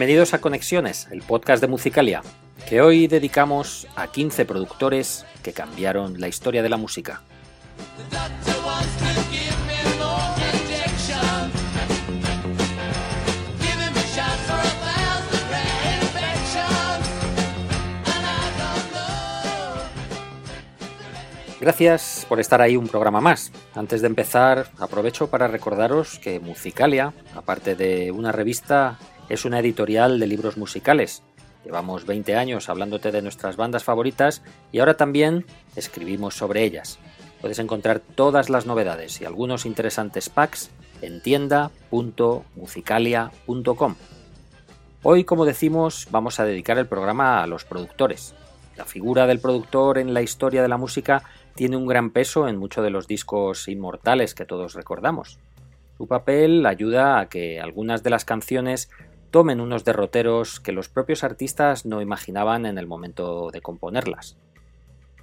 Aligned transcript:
Bienvenidos 0.00 0.32
a 0.32 0.40
Conexiones, 0.40 1.08
el 1.10 1.20
podcast 1.20 1.60
de 1.60 1.68
Musicalia, 1.68 2.22
que 2.66 2.80
hoy 2.80 3.06
dedicamos 3.06 3.86
a 3.96 4.06
15 4.06 4.46
productores 4.46 5.26
que 5.42 5.52
cambiaron 5.52 6.18
la 6.18 6.26
historia 6.26 6.62
de 6.62 6.70
la 6.70 6.78
música. 6.78 7.20
Gracias 21.60 22.24
por 22.26 22.40
estar 22.40 22.62
ahí 22.62 22.78
un 22.78 22.88
programa 22.88 23.20
más. 23.20 23.52
Antes 23.74 24.00
de 24.00 24.06
empezar, 24.06 24.70
aprovecho 24.78 25.28
para 25.28 25.46
recordaros 25.46 26.18
que 26.18 26.40
Musicalia, 26.40 27.12
aparte 27.34 27.74
de 27.74 28.10
una 28.10 28.32
revista, 28.32 28.98
es 29.30 29.46
una 29.46 29.60
editorial 29.60 30.20
de 30.20 30.26
libros 30.26 30.58
musicales. 30.58 31.22
Llevamos 31.64 32.04
20 32.04 32.36
años 32.36 32.68
hablándote 32.68 33.10
de 33.12 33.22
nuestras 33.22 33.56
bandas 33.56 33.82
favoritas 33.84 34.42
y 34.72 34.80
ahora 34.80 34.98
también 34.98 35.46
escribimos 35.76 36.34
sobre 36.34 36.64
ellas. 36.64 36.98
Puedes 37.40 37.60
encontrar 37.60 38.00
todas 38.00 38.50
las 38.50 38.66
novedades 38.66 39.20
y 39.20 39.24
algunos 39.24 39.64
interesantes 39.64 40.28
packs 40.28 40.70
en 41.00 41.22
tienda.musicalia.com. 41.22 43.94
Hoy, 45.02 45.24
como 45.24 45.46
decimos, 45.46 46.08
vamos 46.10 46.38
a 46.40 46.44
dedicar 46.44 46.76
el 46.76 46.86
programa 46.86 47.42
a 47.42 47.46
los 47.46 47.64
productores. 47.64 48.34
La 48.76 48.84
figura 48.84 49.26
del 49.26 49.40
productor 49.40 49.96
en 49.98 50.12
la 50.12 50.20
historia 50.22 50.60
de 50.60 50.68
la 50.68 50.76
música 50.76 51.22
tiene 51.54 51.76
un 51.76 51.86
gran 51.86 52.10
peso 52.10 52.48
en 52.48 52.56
muchos 52.56 52.82
de 52.84 52.90
los 52.90 53.06
discos 53.06 53.68
inmortales 53.68 54.34
que 54.34 54.44
todos 54.44 54.74
recordamos. 54.74 55.38
Su 56.00 56.06
papel 56.06 56.64
ayuda 56.64 57.20
a 57.20 57.28
que 57.28 57.60
algunas 57.60 58.02
de 58.02 58.08
las 58.08 58.24
canciones 58.24 58.88
tomen 59.30 59.60
unos 59.60 59.84
derroteros 59.84 60.60
que 60.60 60.72
los 60.72 60.88
propios 60.88 61.24
artistas 61.24 61.86
no 61.86 62.02
imaginaban 62.02 62.66
en 62.66 62.78
el 62.78 62.86
momento 62.86 63.50
de 63.50 63.60
componerlas. 63.60 64.36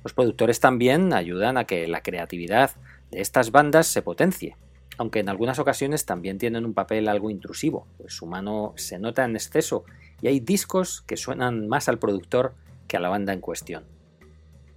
Los 0.03 0.13
productores 0.13 0.59
también 0.59 1.13
ayudan 1.13 1.57
a 1.57 1.65
que 1.65 1.87
la 1.87 2.01
creatividad 2.01 2.71
de 3.11 3.21
estas 3.21 3.51
bandas 3.51 3.87
se 3.87 4.01
potencie, 4.01 4.55
aunque 4.97 5.19
en 5.19 5.29
algunas 5.29 5.59
ocasiones 5.59 6.05
también 6.05 6.37
tienen 6.37 6.65
un 6.65 6.73
papel 6.73 7.07
algo 7.07 7.29
intrusivo, 7.29 7.87
pues 7.97 8.13
su 8.13 8.25
mano 8.25 8.73
se 8.77 8.99
nota 8.99 9.25
en 9.25 9.35
exceso 9.35 9.83
y 10.21 10.27
hay 10.27 10.39
discos 10.39 11.01
que 11.01 11.17
suenan 11.17 11.67
más 11.67 11.89
al 11.89 11.99
productor 11.99 12.53
que 12.87 12.97
a 12.97 12.99
la 12.99 13.09
banda 13.09 13.33
en 13.33 13.41
cuestión. 13.41 13.83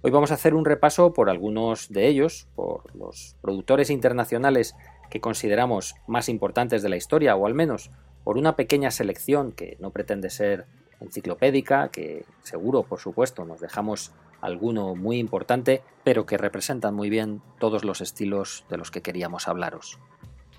Hoy 0.03 0.11
vamos 0.11 0.31
a 0.31 0.33
hacer 0.33 0.55
un 0.55 0.65
repaso 0.65 1.13
por 1.13 1.29
algunos 1.29 1.89
de 1.89 2.07
ellos, 2.07 2.47
por 2.55 2.95
los 2.95 3.35
productores 3.41 3.89
internacionales 3.89 4.75
que 5.09 5.21
consideramos 5.21 5.95
más 6.07 6.27
importantes 6.27 6.81
de 6.81 6.89
la 6.89 6.97
historia, 6.97 7.35
o 7.35 7.45
al 7.45 7.53
menos 7.53 7.91
por 8.23 8.37
una 8.37 8.55
pequeña 8.55 8.91
selección 8.91 9.51
que 9.51 9.77
no 9.79 9.91
pretende 9.91 10.29
ser 10.29 10.65
enciclopédica, 10.99 11.89
que 11.89 12.25
seguro, 12.43 12.83
por 12.83 12.99
supuesto, 12.99 13.45
nos 13.45 13.59
dejamos 13.59 14.11
alguno 14.39 14.95
muy 14.95 15.19
importante, 15.19 15.81
pero 16.03 16.25
que 16.25 16.37
representan 16.37 16.95
muy 16.95 17.09
bien 17.09 17.41
todos 17.59 17.83
los 17.83 18.01
estilos 18.01 18.65
de 18.69 18.77
los 18.77 18.91
que 18.91 19.01
queríamos 19.01 19.47
hablaros. 19.47 19.99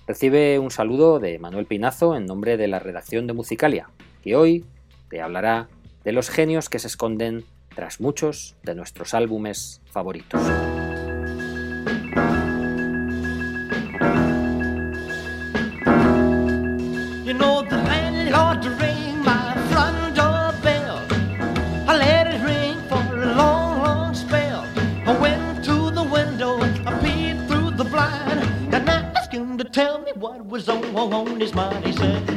Recibe 0.07 0.59
un 0.59 0.71
saludo 0.71 1.19
de 1.19 1.39
Manuel 1.39 1.65
Pinazo 1.65 2.15
en 2.15 2.25
nombre 2.25 2.57
de 2.57 2.67
la 2.67 2.79
redacción 2.79 3.27
de 3.27 3.33
Musicalia, 3.33 3.89
que 4.21 4.35
hoy 4.35 4.65
te 5.09 5.21
hablará 5.21 5.69
de 6.03 6.11
los 6.11 6.29
genios 6.29 6.69
que 6.69 6.79
se 6.79 6.87
esconden 6.87 7.45
tras 7.73 8.01
muchos 8.01 8.55
de 8.63 8.75
nuestros 8.75 9.13
álbumes 9.13 9.81
favoritos. 9.85 10.41
was 30.53 30.69
on, 30.69 30.95
on, 30.95 31.11
on 31.11 31.39
his 31.39 31.51
money, 31.55 31.91
sir. 31.93 32.32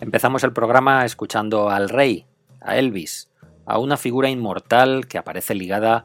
Empezamos 0.00 0.44
el 0.44 0.52
programa 0.52 1.04
escuchando 1.04 1.70
al 1.70 1.88
rey, 1.88 2.26
a 2.60 2.76
Elvis, 2.76 3.30
a 3.66 3.78
una 3.78 3.96
figura 3.96 4.28
inmortal 4.28 5.06
que 5.08 5.18
aparece 5.18 5.54
ligada 5.54 6.04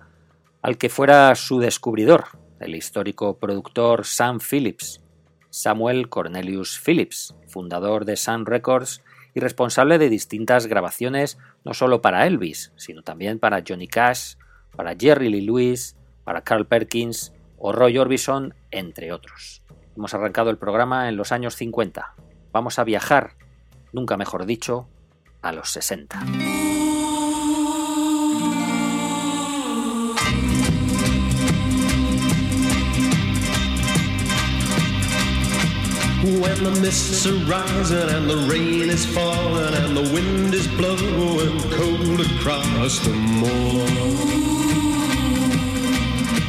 al 0.61 0.77
que 0.77 0.89
fuera 0.89 1.35
su 1.35 1.59
descubridor, 1.59 2.25
el 2.59 2.73
histórico 2.73 3.37
productor 3.37 4.05
Sam 4.05 4.39
Phillips, 4.39 5.01
Samuel 5.49 6.09
Cornelius 6.09 6.79
Phillips, 6.83 7.35
fundador 7.47 8.05
de 8.05 8.15
Sun 8.15 8.45
Records 8.45 9.01
y 9.33 9.39
responsable 9.39 9.97
de 9.97 10.09
distintas 10.09 10.67
grabaciones 10.67 11.37
no 11.63 11.73
solo 11.73 12.01
para 12.01 12.25
Elvis, 12.25 12.71
sino 12.75 13.03
también 13.03 13.39
para 13.39 13.63
Johnny 13.67 13.87
Cash, 13.87 14.35
para 14.75 14.95
Jerry 14.95 15.29
Lee 15.29 15.41
Lewis, 15.41 15.95
para 16.23 16.41
Carl 16.41 16.65
Perkins 16.65 17.33
o 17.57 17.71
Roy 17.71 17.97
Orbison, 17.97 18.53
entre 18.71 19.11
otros. 19.11 19.63
Hemos 19.95 20.13
arrancado 20.13 20.49
el 20.49 20.57
programa 20.57 21.09
en 21.09 21.17
los 21.17 21.31
años 21.31 21.55
50. 21.55 22.13
Vamos 22.51 22.79
a 22.79 22.83
viajar, 22.83 23.33
nunca 23.91 24.17
mejor 24.17 24.45
dicho, 24.45 24.87
a 25.41 25.51
los 25.51 25.71
60. 25.71 26.19
When 36.27 36.61
the 36.61 36.77
mists 36.81 37.25
are 37.25 37.37
rising 37.45 38.09
and 38.09 38.29
the 38.29 38.35
rain 38.51 38.89
is 38.89 39.05
falling 39.05 39.73
and 39.73 39.95
the 39.95 40.13
wind 40.13 40.53
is 40.53 40.67
blowing 40.67 41.57
cold 41.71 42.19
across 42.19 42.99
the 42.99 43.13
moor. 43.13 43.87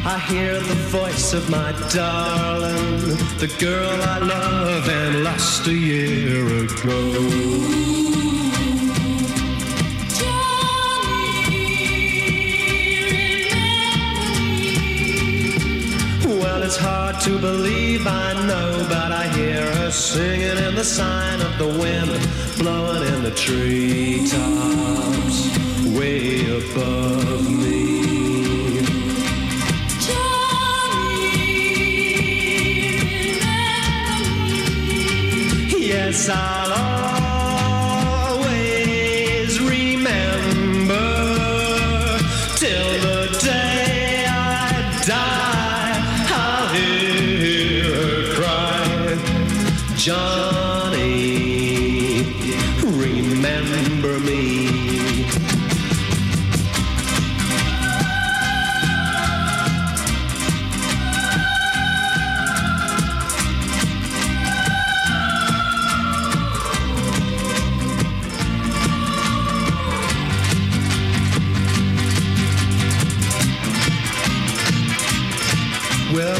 I 0.05 0.19
hear 0.19 0.55
the 0.59 0.75
voice 0.91 1.33
of 1.33 1.49
my 1.49 1.71
darling, 1.95 3.17
the 3.39 3.55
girl 3.61 4.03
I 4.03 4.19
love 4.19 4.89
and 4.89 5.23
lost 5.23 5.69
a 5.69 5.73
year 5.73 6.65
ago. 6.65 7.88
It's 16.69 16.77
hard 16.77 17.19
to 17.19 17.39
believe, 17.39 18.07
I 18.07 18.35
know, 18.47 18.85
but 18.91 19.11
I 19.11 19.27
hear 19.29 19.75
her 19.77 19.91
singing 19.91 20.59
in 20.67 20.75
the 20.75 20.85
sign 20.85 21.41
of 21.41 21.57
the 21.57 21.67
wind, 21.67 22.11
blowing 22.59 23.05
in 23.15 23.23
the 23.23 23.31
treetops, 23.31 24.37
way 25.97 26.45
above 26.61 27.51
me. 27.63 27.89
Yes, 35.89 36.29
I'll 36.29 36.68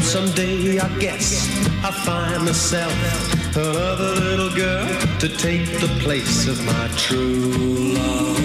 someday 0.09 0.79
I 0.79 0.89
guess 0.97 1.47
I 1.83 1.91
find 1.91 2.43
myself 2.43 2.91
another 3.55 4.15
little 4.15 4.49
girl 4.55 4.87
to 5.19 5.29
take 5.29 5.67
the 5.79 5.87
place 6.01 6.47
of 6.47 6.57
my 6.65 6.87
true 6.97 7.93
love. 7.93 8.37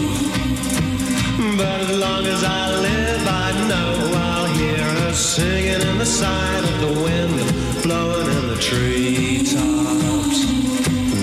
But 1.57 1.81
as 1.89 1.99
long 1.99 2.27
as 2.27 2.45
I 2.45 2.65
live, 2.89 3.23
I 3.27 3.51
know 3.71 4.13
I'll 4.15 4.51
hear 4.59 4.77
her 4.77 5.13
singing 5.15 5.81
in 5.89 5.97
the 5.97 6.05
side 6.05 6.65
of 6.65 6.81
the 6.85 6.93
wind, 7.03 7.83
blowing 7.83 8.29
in 8.39 8.49
the 8.49 8.59
treetops, 8.61 10.41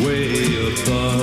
way 0.03 0.33
above 0.73 1.20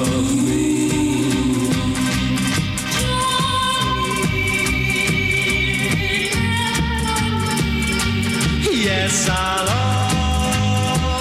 yes, 9.08 9.28
I'll 9.30 9.68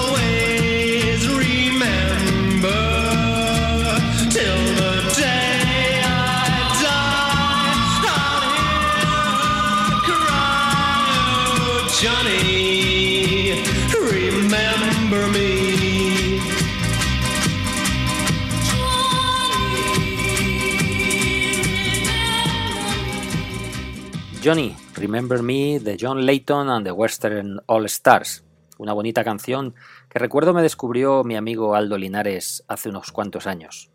always 0.09 1.21
remember 1.27 2.81
till 4.29 4.61
the 4.79 4.93
day 5.15 6.01
I 6.03 6.11
die. 6.83 7.75
I'll 8.91 10.01
cry, 10.03 11.07
oh, 11.63 11.87
Johnny, 12.01 12.43
remember 13.93 15.23
me. 15.31 15.47
Johnny, 24.41 24.75
Remember 25.07 25.41
Me 25.41 25.79
de 25.79 25.95
John 25.97 26.25
Layton 26.25 26.69
and 26.69 26.85
the 26.85 26.91
Western 26.91 27.61
All 27.67 27.85
Stars, 27.85 28.43
una 28.77 28.91
bonita 28.91 29.23
canción 29.23 29.73
que 30.09 30.19
recuerdo 30.19 30.53
me 30.53 30.61
descubrió 30.61 31.23
mi 31.23 31.37
amigo 31.37 31.75
Aldo 31.75 31.97
Linares 31.97 32.65
hace 32.67 32.89
unos 32.89 33.13
cuantos 33.13 33.47
años. 33.47 33.89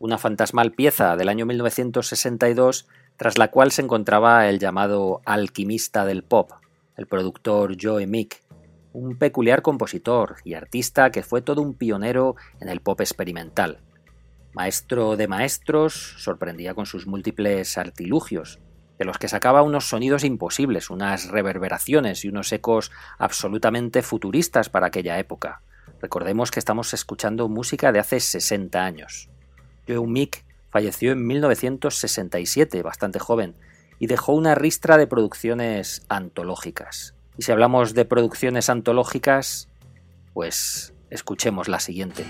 Una 0.00 0.18
fantasmal 0.18 0.72
pieza 0.72 1.14
del 1.14 1.28
año 1.28 1.46
1962 1.46 2.88
tras 3.16 3.38
la 3.38 3.52
cual 3.52 3.70
se 3.70 3.82
encontraba 3.82 4.48
el 4.48 4.58
llamado 4.58 5.22
alquimista 5.26 6.04
del 6.04 6.24
pop, 6.24 6.50
el 6.96 7.06
productor 7.06 7.76
Joe 7.80 8.08
Mick, 8.08 8.42
un 8.92 9.16
peculiar 9.16 9.62
compositor 9.62 10.38
y 10.42 10.54
artista 10.54 11.12
que 11.12 11.22
fue 11.22 11.40
todo 11.40 11.62
un 11.62 11.74
pionero 11.74 12.34
en 12.60 12.68
el 12.68 12.80
pop 12.80 13.00
experimental. 13.00 13.78
Maestro 14.54 15.16
de 15.16 15.28
maestros, 15.28 16.16
sorprendía 16.18 16.74
con 16.74 16.84
sus 16.84 17.06
múltiples 17.06 17.78
artilugios, 17.78 18.58
de 18.98 19.04
los 19.04 19.18
que 19.18 19.28
sacaba 19.28 19.62
unos 19.62 19.88
sonidos 19.88 20.24
imposibles, 20.24 20.90
unas 20.90 21.28
reverberaciones 21.28 22.24
y 22.24 22.28
unos 22.28 22.52
ecos 22.52 22.90
absolutamente 23.18 24.02
futuristas 24.02 24.68
para 24.68 24.88
aquella 24.88 25.18
época. 25.18 25.62
Recordemos 26.00 26.50
que 26.50 26.58
estamos 26.58 26.92
escuchando 26.94 27.48
música 27.48 27.92
de 27.92 28.00
hace 28.00 28.20
60 28.20 28.84
años. 28.84 29.28
Joe 29.86 30.06
Mick 30.06 30.44
falleció 30.70 31.12
en 31.12 31.26
1967, 31.26 32.82
bastante 32.82 33.18
joven, 33.18 33.54
y 33.98 34.06
dejó 34.06 34.32
una 34.32 34.54
ristra 34.54 34.96
de 34.96 35.06
producciones 35.06 36.04
antológicas. 36.08 37.14
Y 37.36 37.42
si 37.42 37.52
hablamos 37.52 37.94
de 37.94 38.04
producciones 38.04 38.68
antológicas, 38.68 39.68
pues 40.34 40.92
escuchemos 41.10 41.68
la 41.68 41.80
siguiente. 41.80 42.24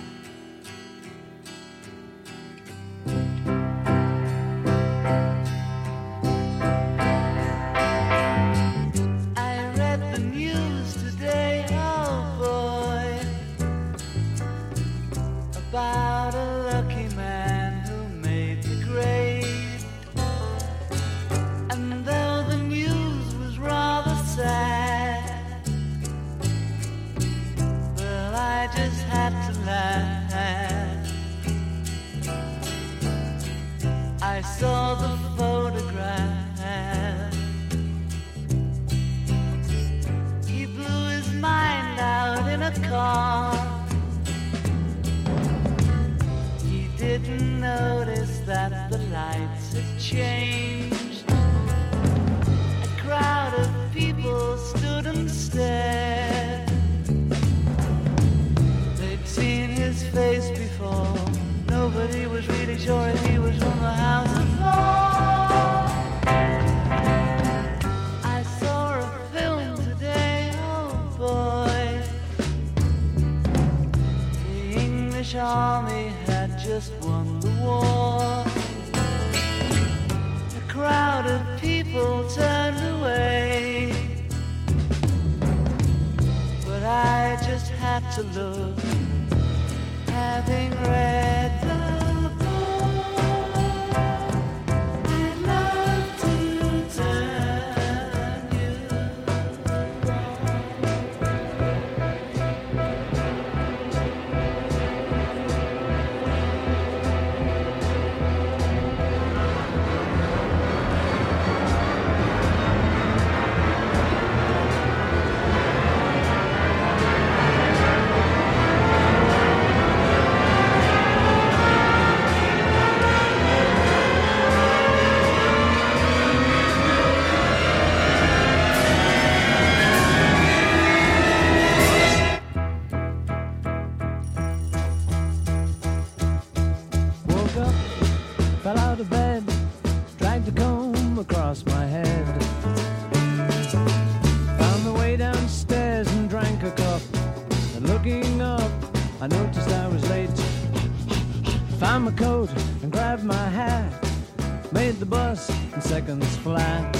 Grabbed 153.18 153.24
my 153.24 153.48
hat. 153.48 154.72
Made 154.72 154.96
the 154.96 155.06
bus 155.06 155.50
in 155.74 155.80
seconds 155.80 156.36
flat. 156.38 156.94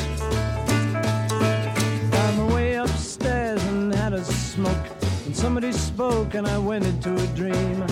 Found 2.12 2.38
my 2.38 2.54
way 2.54 2.75
upstairs 2.75 3.62
and 3.64 3.94
had 3.94 4.12
a 4.12 4.25
smoke. 4.25 4.87
And 5.26 5.37
somebody 5.37 5.72
spoke 5.72 6.34
and 6.34 6.46
I 6.46 6.58
went 6.58 6.87
into 6.87 7.14
a 7.14 7.26
dream. 7.28 7.84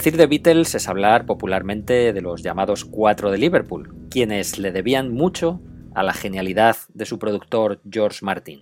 Decir 0.00 0.16
de 0.16 0.26
Beatles 0.26 0.74
es 0.74 0.88
hablar 0.88 1.26
popularmente 1.26 2.14
de 2.14 2.22
los 2.22 2.42
llamados 2.42 2.86
cuatro 2.86 3.30
de 3.30 3.36
Liverpool, 3.36 3.94
quienes 4.08 4.58
le 4.58 4.72
debían 4.72 5.12
mucho 5.12 5.60
a 5.94 6.02
la 6.02 6.14
genialidad 6.14 6.78
de 6.94 7.04
su 7.04 7.18
productor 7.18 7.82
George 7.90 8.24
Martin, 8.24 8.60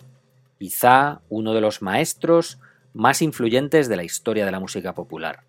quizá 0.58 1.20
uno 1.28 1.54
de 1.54 1.60
los 1.60 1.80
maestros 1.80 2.58
más 2.92 3.22
influyentes 3.22 3.88
de 3.88 3.94
la 3.94 4.02
historia 4.02 4.46
de 4.46 4.50
la 4.50 4.58
música 4.58 4.96
popular. 4.96 5.44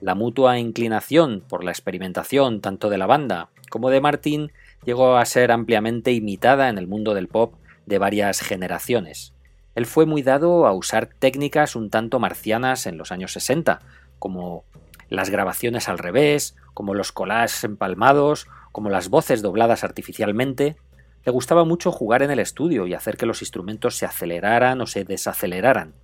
La 0.00 0.14
mutua 0.14 0.60
inclinación 0.60 1.42
por 1.48 1.64
la 1.64 1.72
experimentación 1.72 2.60
tanto 2.60 2.88
de 2.88 2.98
la 2.98 3.06
banda 3.06 3.48
como 3.70 3.90
de 3.90 4.00
Martin 4.00 4.52
llegó 4.84 5.16
a 5.16 5.24
ser 5.24 5.50
ampliamente 5.50 6.12
imitada 6.12 6.68
en 6.68 6.78
el 6.78 6.86
mundo 6.86 7.12
del 7.12 7.26
pop 7.26 7.54
de 7.86 7.98
varias 7.98 8.38
generaciones. 8.38 9.34
Él 9.74 9.86
fue 9.86 10.06
muy 10.06 10.22
dado 10.22 10.64
a 10.64 10.72
usar 10.72 11.08
técnicas 11.08 11.74
un 11.74 11.90
tanto 11.90 12.20
marcianas 12.20 12.86
en 12.86 12.98
los 12.98 13.10
años 13.10 13.32
60, 13.32 13.80
como 14.20 14.64
las 15.08 15.30
grabaciones 15.30 15.88
al 15.88 15.98
revés, 15.98 16.56
como 16.72 16.94
los 16.94 17.12
collages 17.12 17.64
empalmados, 17.64 18.46
como 18.72 18.90
las 18.90 19.08
voces 19.08 19.42
dobladas 19.42 19.84
artificialmente. 19.84 20.76
Le 21.24 21.32
gustaba 21.32 21.64
mucho 21.64 21.92
jugar 21.92 22.22
en 22.22 22.30
el 22.30 22.38
estudio 22.38 22.86
y 22.86 22.94
hacer 22.94 23.16
que 23.16 23.26
los 23.26 23.40
instrumentos 23.40 23.96
se 23.96 24.06
aceleraran 24.06 24.80
o 24.80 24.86
se 24.86 25.04
desaceleraran. 25.04 25.94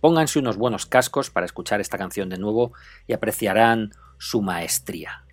Pónganse 0.00 0.38
unos 0.38 0.56
buenos 0.56 0.86
cascos 0.86 1.30
para 1.30 1.46
escuchar 1.46 1.80
esta 1.80 1.98
canción 1.98 2.28
de 2.28 2.38
nuevo 2.38 2.72
y 3.06 3.12
apreciarán 3.12 3.92
su 4.18 4.42
maestría. 4.42 5.24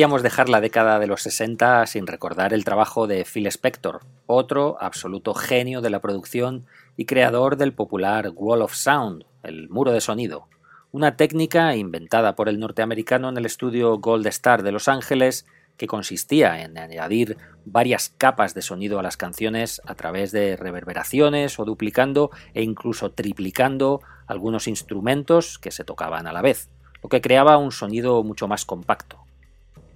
Podíamos 0.00 0.22
dejar 0.22 0.48
la 0.48 0.62
década 0.62 0.98
de 0.98 1.06
los 1.06 1.20
60 1.20 1.86
sin 1.86 2.06
recordar 2.06 2.54
el 2.54 2.64
trabajo 2.64 3.06
de 3.06 3.26
Phil 3.26 3.46
Spector, 3.48 4.00
otro 4.24 4.78
absoluto 4.80 5.34
genio 5.34 5.82
de 5.82 5.90
la 5.90 6.00
producción 6.00 6.64
y 6.96 7.04
creador 7.04 7.58
del 7.58 7.74
popular 7.74 8.30
Wall 8.34 8.62
of 8.62 8.72
Sound, 8.72 9.26
el 9.42 9.68
muro 9.68 9.92
de 9.92 10.00
sonido, 10.00 10.48
una 10.90 11.16
técnica 11.16 11.76
inventada 11.76 12.34
por 12.34 12.48
el 12.48 12.58
norteamericano 12.58 13.28
en 13.28 13.36
el 13.36 13.44
estudio 13.44 13.98
Gold 13.98 14.26
Star 14.28 14.62
de 14.62 14.72
Los 14.72 14.88
Ángeles 14.88 15.44
que 15.76 15.86
consistía 15.86 16.62
en 16.62 16.78
añadir 16.78 17.36
varias 17.66 18.08
capas 18.16 18.54
de 18.54 18.62
sonido 18.62 18.98
a 18.98 19.02
las 19.02 19.18
canciones 19.18 19.82
a 19.84 19.96
través 19.96 20.32
de 20.32 20.56
reverberaciones 20.56 21.58
o 21.58 21.66
duplicando 21.66 22.30
e 22.54 22.62
incluso 22.62 23.10
triplicando 23.10 24.00
algunos 24.26 24.66
instrumentos 24.66 25.58
que 25.58 25.70
se 25.70 25.84
tocaban 25.84 26.26
a 26.26 26.32
la 26.32 26.40
vez, 26.40 26.70
lo 27.02 27.10
que 27.10 27.20
creaba 27.20 27.58
un 27.58 27.70
sonido 27.70 28.24
mucho 28.24 28.48
más 28.48 28.64
compacto. 28.64 29.19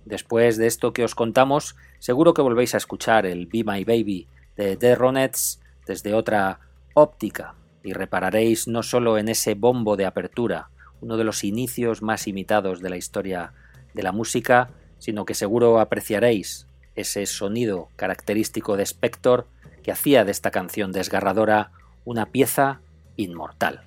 Después 0.05 0.57
de 0.57 0.67
esto 0.67 0.93
que 0.93 1.05
os 1.05 1.15
contamos, 1.15 1.77
seguro 1.99 2.35
que 2.35 2.43
volvéis 2.43 2.75
a 2.75 2.79
escuchar 2.79 3.27
el 3.27 3.47
Be 3.47 3.65
My 3.65 3.85
Baby 3.85 4.29
de 4.57 4.77
The 4.77 4.95
Ronettes 4.95 5.61
desde 5.87 6.15
otra 6.15 6.61
óptica 6.95 7.55
y 7.83 7.93
repararéis 7.93 8.69
no 8.69 8.83
solo 8.83 9.19
en 9.19 9.29
ese 9.29 9.55
bombo 9.55 9.97
de 9.97 10.07
apertura, 10.07 10.69
uno 11.01 11.17
de 11.17 11.25
los 11.25 11.45
inicios 11.45 12.03
más 12.03 12.27
imitados 12.27 12.81
de 12.81 12.91
la 12.91 12.97
historia 12.97 13.53
de 13.93 14.03
la 14.03 14.13
música, 14.13 14.71
sino 14.99 15.25
que 15.25 15.35
seguro 15.35 15.81
apreciaréis 15.81 16.67
ese 16.95 17.27
sonido 17.27 17.89
característico 17.97 18.77
de 18.77 18.85
Spector 18.85 19.47
que 19.83 19.93
hacía 19.93 20.25
de 20.25 20.31
esta 20.31 20.51
canción 20.51 20.93
desgarradora 20.93 21.73
una 22.05 22.27
pieza 22.27 22.81
inmortal. 23.17 23.83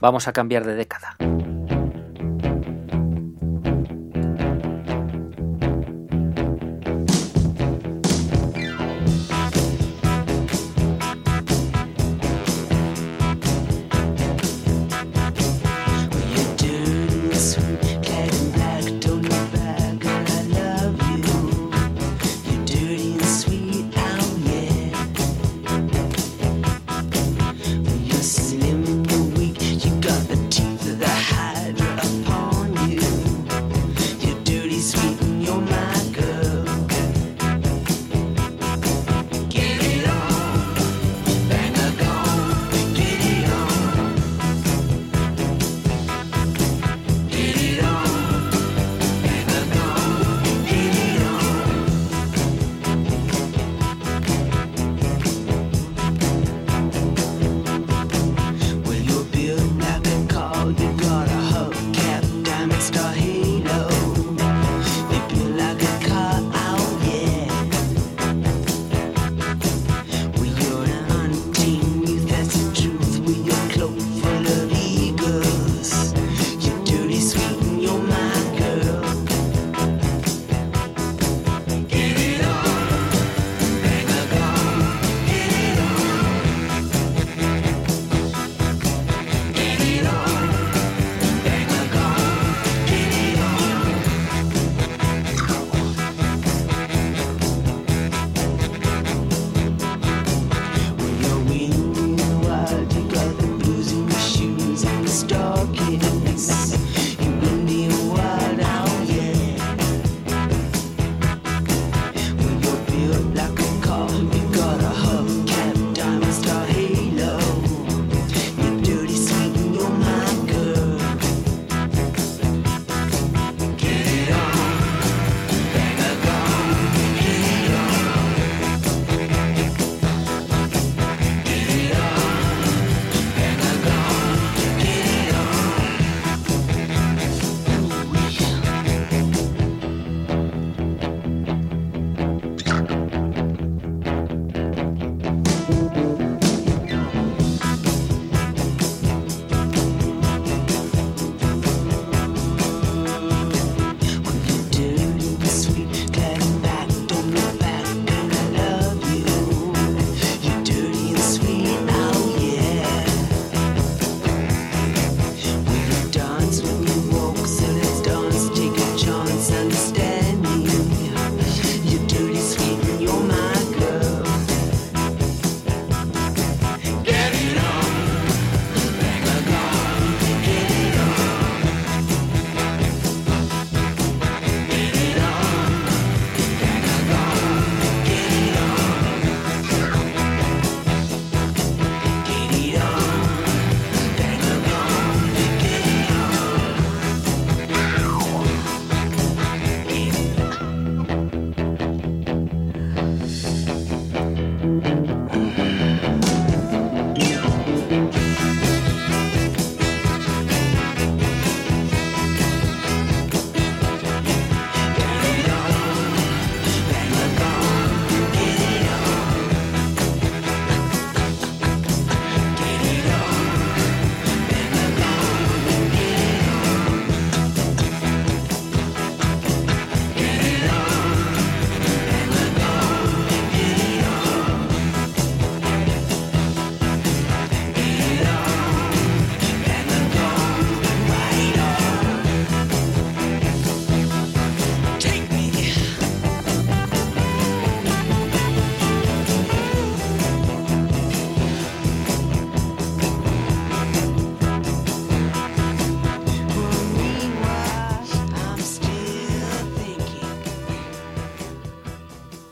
Vamos 0.00 0.28
a 0.28 0.32
cambiar 0.32 0.66
de 0.66 0.74
década. 0.74 1.16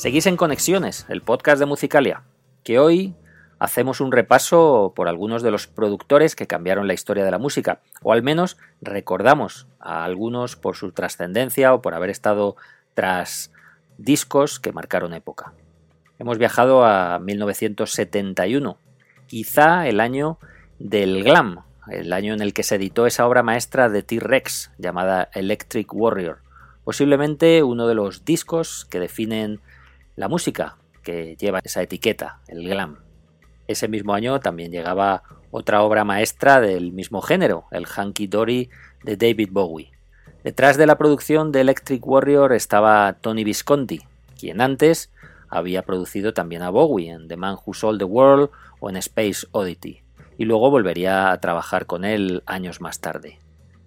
Seguís 0.03 0.27
en 0.27 0.37
Conexiones, 0.37 1.07
el 1.09 1.23
podcast 1.23 1.61
de 1.61 1.67
Musicalia, 1.67 2.25
que 2.65 2.81
hoy 2.81 3.15
hacemos 3.61 4.01
un 4.01 4.11
repaso 4.11 4.93
por 4.97 5.07
algunos 5.07 5.45
de 5.45 5.53
los 5.53 5.69
productores 5.69 6.35
que 6.35 6.49
cambiaron 6.49 6.89
la 6.89 6.93
historia 6.93 7.25
de 7.25 7.31
la 7.31 7.39
música, 7.39 7.79
o 8.03 8.13
al 8.13 8.25
menos 8.25 8.57
recordamos 8.81 9.69
a 9.79 10.03
algunos 10.03 10.57
por 10.57 10.75
su 10.75 10.91
trascendencia 10.91 11.73
o 11.73 11.83
por 11.83 11.95
haber 11.95 12.11
estado 12.11 12.57
tras 12.95 13.53
discos 13.97 14.59
que 14.59 14.73
marcaron 14.73 15.15
época. 15.15 15.53
Hemos 16.19 16.37
viajado 16.37 16.85
a 16.85 17.21
1971, 17.21 18.79
quizá 19.29 19.87
el 19.87 20.01
año 20.01 20.37
del 20.81 21.23
glam, 21.23 21.61
el 21.89 22.13
año 22.13 22.35
en 22.35 22.41
el 22.41 22.55
que 22.55 22.65
se 22.65 22.75
editó 22.75 23.07
esa 23.07 23.25
obra 23.25 23.45
maestra 23.45 23.89
de 23.89 24.03
T-Rex 24.03 24.73
llamada 24.79 25.31
Electric 25.33 25.95
Warrior, 25.95 26.39
posiblemente 26.83 27.63
uno 27.63 27.87
de 27.87 27.95
los 27.95 28.25
discos 28.25 28.85
que 28.91 28.99
definen 28.99 29.61
la 30.17 30.29
música 30.29 30.77
que 31.03 31.37
lleva 31.37 31.61
esa 31.65 31.83
etiqueta, 31.83 32.41
el 32.49 32.69
glam. 32.69 32.99
Ese 33.67 33.89
mismo 33.89 34.15
año 34.15 34.41
también 34.41 34.71
llegaba 34.71 35.23
otra 35.51 35.83
obra 35.83 36.05
maestra 36.05 36.61
del 36.61 36.93
mismo 36.93 37.23
género, 37.23 37.67
el 37.71 37.87
Hanky 37.87 38.27
Dory 38.27 38.71
de 39.05 39.17
David 39.17 39.51
Bowie. 39.53 39.93
Detrás 40.45 40.77
de 40.77 40.87
la 40.87 40.99
producción 40.99 41.53
de 41.53 41.61
Electric 41.61 42.05
Warrior 42.07 42.53
estaba 42.53 43.13
Tony 43.21 43.45
Visconti, 43.45 44.01
quien 44.39 44.61
antes 44.61 45.11
había 45.49 45.83
producido 45.83 46.33
también 46.33 46.63
a 46.63 46.71
Bowie 46.71 47.11
en 47.11 47.29
The 47.29 47.37
Man 47.37 47.57
Who 47.65 47.75
Sold 47.75 47.99
the 47.99 48.05
World 48.05 48.51
o 48.81 48.91
en 48.91 48.97
Space 48.97 49.47
Oddity, 49.53 50.03
y 50.39 50.45
luego 50.45 50.71
volvería 50.71 51.31
a 51.31 51.41
trabajar 51.41 51.87
con 51.87 52.05
él 52.05 52.43
años 52.47 52.81
más 52.81 53.01
tarde. 53.01 53.39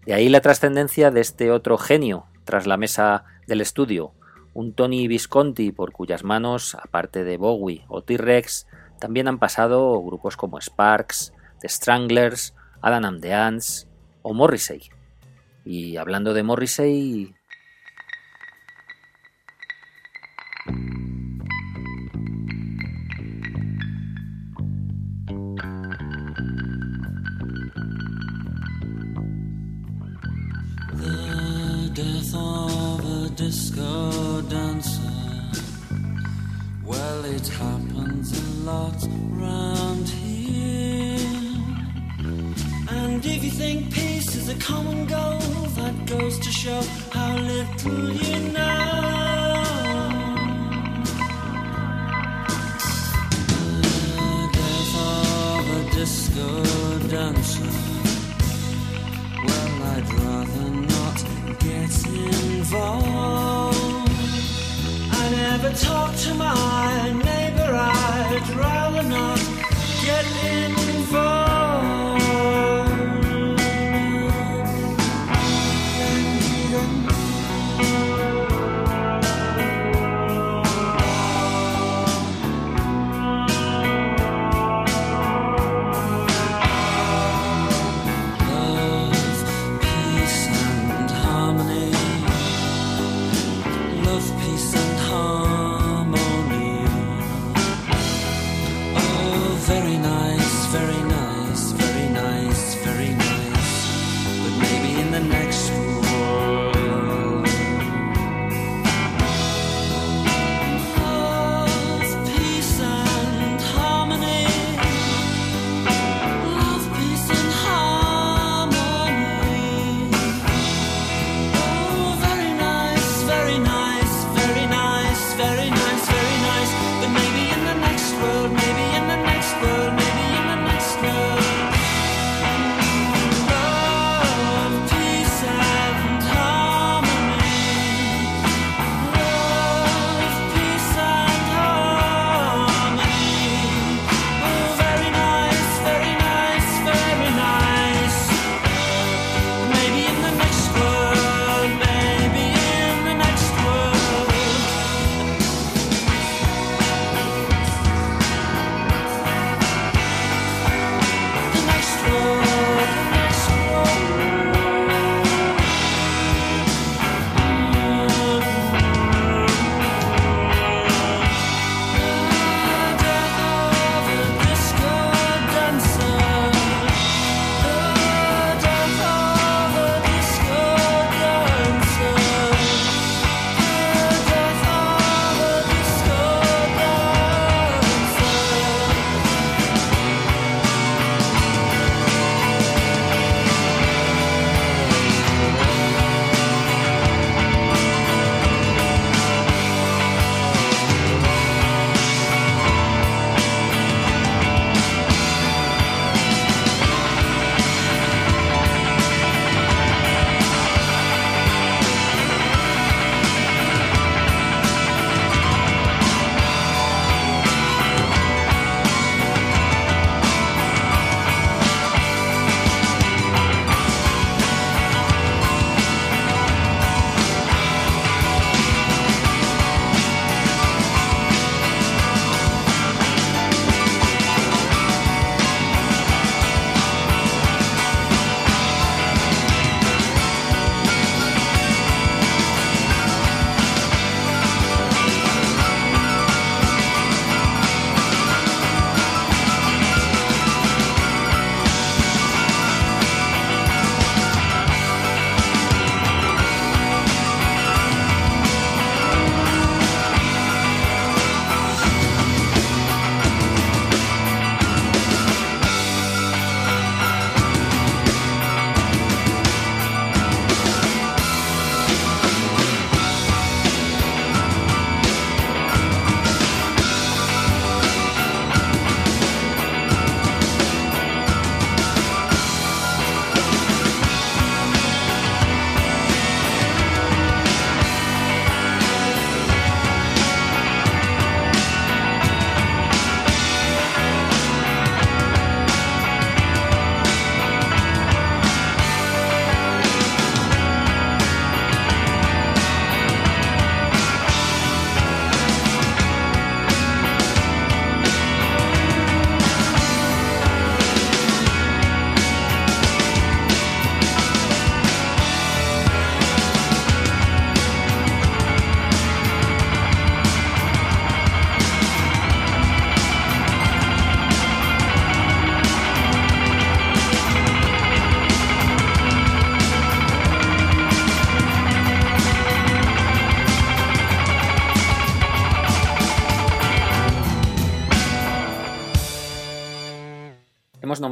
De 0.05 0.13
ahí 0.13 0.29
la 0.29 0.41
trascendencia 0.41 1.11
de 1.11 1.21
este 1.21 1.51
otro 1.51 1.77
genio 1.77 2.27
tras 2.45 2.67
la 2.67 2.77
mesa 2.77 3.25
del 3.47 3.61
estudio, 3.61 4.13
un 4.55 4.73
Tony 4.73 5.07
Visconti 5.07 5.73
por 5.73 5.91
cuyas 5.91 6.23
manos, 6.23 6.75
aparte 6.81 7.25
de 7.25 7.37
Bowie 7.37 7.85
o 7.89 8.01
T-Rex, 8.01 8.67
también 8.99 9.27
han 9.27 9.37
pasado 9.37 10.01
grupos 10.01 10.37
como 10.37 10.59
Sparks, 10.59 11.33
The 11.59 11.67
Stranglers, 11.67 12.55
Adam 12.81 13.03
and 13.03 13.21
the 13.21 13.33
Ants 13.33 13.87
o 14.21 14.33
Morrissey. 14.33 14.89
Y 15.65 15.97
hablando 15.97 16.33
de 16.33 16.43
Morrissey, 16.43 17.35
it 37.35 37.47
happens 37.49 38.31
a 38.31 38.45
lot 38.63 38.95
round 39.31 40.07
here. 40.07 41.17
And 42.89 43.25
if 43.25 43.43
you 43.43 43.51
think 43.51 43.93
peace 43.93 44.35
is 44.35 44.47
a 44.47 44.55
common 44.55 45.05
goal, 45.05 45.39
that 45.79 45.95
goes 46.05 46.39
to 46.39 46.49
show 46.49 46.81
how 47.11 47.35
little 47.37 48.11
you 48.13 48.39
know. 48.53 48.75
Death 54.53 54.95
of 54.95 55.65
a 55.79 55.81
disco 55.91 56.49
dancer. 57.09 57.71
Well, 59.45 59.73
I'd 59.93 60.09
rather 60.23 60.69
not 60.93 61.17
get 61.59 61.93
involved. 62.05 63.75
I 65.21 65.29
never 65.31 65.71
talk 65.73 66.15
to 66.15 66.33
my 66.35 67.24
adrenaline. 68.35 69.39
Get 70.03 70.25
in. 70.43 70.84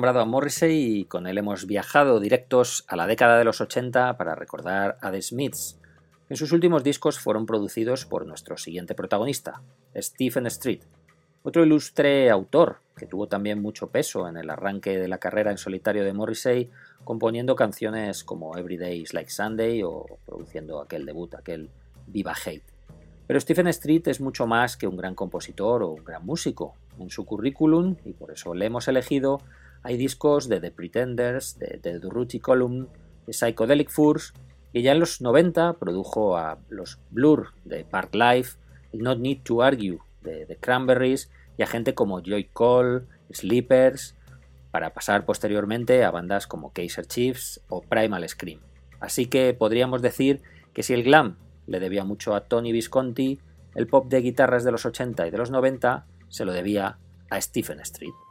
Nombrado 0.03 0.19
a 0.19 0.25
Morrissey 0.25 0.99
y 0.99 1.05
con 1.05 1.27
él 1.27 1.37
hemos 1.37 1.65
viajado 1.65 2.19
directos 2.19 2.83
a 2.89 2.97
la 2.97 3.07
década 3.07 3.37
de 3.37 3.45
los 3.45 3.61
80 3.61 4.17
para 4.17 4.35
recordar 4.35 4.97
a 4.99 5.11
The 5.11 5.21
Smiths. 5.21 5.79
En 6.27 6.35
sus 6.35 6.51
últimos 6.51 6.83
discos 6.83 7.19
fueron 7.19 7.45
producidos 7.45 8.05
por 8.05 8.25
nuestro 8.25 8.57
siguiente 8.57 8.95
protagonista, 8.95 9.61
Stephen 9.95 10.45
Street, 10.47 10.81
otro 11.43 11.63
ilustre 11.63 12.29
autor 12.29 12.81
que 12.97 13.05
tuvo 13.05 13.27
también 13.27 13.61
mucho 13.61 13.91
peso 13.91 14.27
en 14.27 14.35
el 14.35 14.49
arranque 14.49 14.97
de 14.97 15.07
la 15.07 15.19
carrera 15.19 15.51
en 15.51 15.57
solitario 15.57 16.03
de 16.03 16.11
Morrissey, 16.11 16.69
componiendo 17.05 17.55
canciones 17.55 18.25
como 18.25 18.57
Every 18.57 18.75
Day 18.75 19.03
is 19.03 19.13
Like 19.13 19.31
Sunday 19.31 19.83
o 19.83 20.05
produciendo 20.25 20.81
aquel 20.81 21.05
debut, 21.05 21.33
aquel 21.33 21.69
Viva 22.07 22.33
Hate. 22.33 22.73
Pero 23.25 23.39
Stephen 23.39 23.67
Street 23.67 24.05
es 24.07 24.19
mucho 24.19 24.47
más 24.47 24.75
que 24.75 24.85
un 24.85 24.97
gran 24.97 25.15
compositor 25.15 25.81
o 25.81 25.91
un 25.91 26.03
gran 26.03 26.25
músico. 26.25 26.75
En 26.99 27.09
su 27.09 27.25
currículum, 27.25 27.95
y 28.03 28.11
por 28.11 28.31
eso 28.31 28.53
le 28.53 28.65
hemos 28.65 28.89
elegido, 28.89 29.39
hay 29.83 29.97
discos 29.97 30.47
de 30.47 30.59
The 30.59 30.71
Pretenders, 30.71 31.59
de 31.59 31.79
The 31.81 31.99
Durruti 31.99 32.39
Column, 32.39 32.87
de 33.27 33.33
Psychedelic 33.33 33.89
Furs, 33.89 34.33
y 34.71 34.81
ya 34.81 34.93
en 34.93 34.99
los 34.99 35.21
90 35.21 35.73
produjo 35.73 36.37
a 36.37 36.57
los 36.69 36.99
Blur 37.11 37.53
de 37.63 37.85
Park 37.85 38.15
Life, 38.15 38.57
Not 38.93 39.19
Need 39.19 39.43
to 39.43 39.61
Argue 39.61 39.99
de 40.21 40.45
The 40.45 40.57
Cranberries 40.57 41.29
y 41.57 41.63
a 41.63 41.67
gente 41.67 41.93
como 41.93 42.21
Joy 42.21 42.45
Cole, 42.45 43.03
Sleepers, 43.31 44.15
para 44.71 44.93
pasar 44.93 45.25
posteriormente 45.25 46.03
a 46.03 46.11
bandas 46.11 46.47
como 46.47 46.73
Kaiser 46.73 47.05
Chiefs 47.05 47.61
o 47.69 47.81
Primal 47.81 48.27
Scream. 48.27 48.61
Así 48.99 49.27
que 49.27 49.53
podríamos 49.53 50.01
decir 50.01 50.41
que 50.73 50.81
si 50.81 50.93
el 50.93 51.03
glam 51.03 51.37
le 51.67 51.79
debía 51.79 52.03
mucho 52.03 52.33
a 52.33 52.45
Tony 52.45 52.71
Visconti, 52.71 53.39
el 53.75 53.87
pop 53.87 54.07
de 54.07 54.21
guitarras 54.21 54.63
de 54.63 54.71
los 54.71 54.85
80 54.85 55.27
y 55.27 55.31
de 55.31 55.37
los 55.37 55.51
90 55.51 56.05
se 56.29 56.45
lo 56.45 56.53
debía 56.53 56.97
a 57.29 57.41
Stephen 57.41 57.79
Street. 57.81 58.22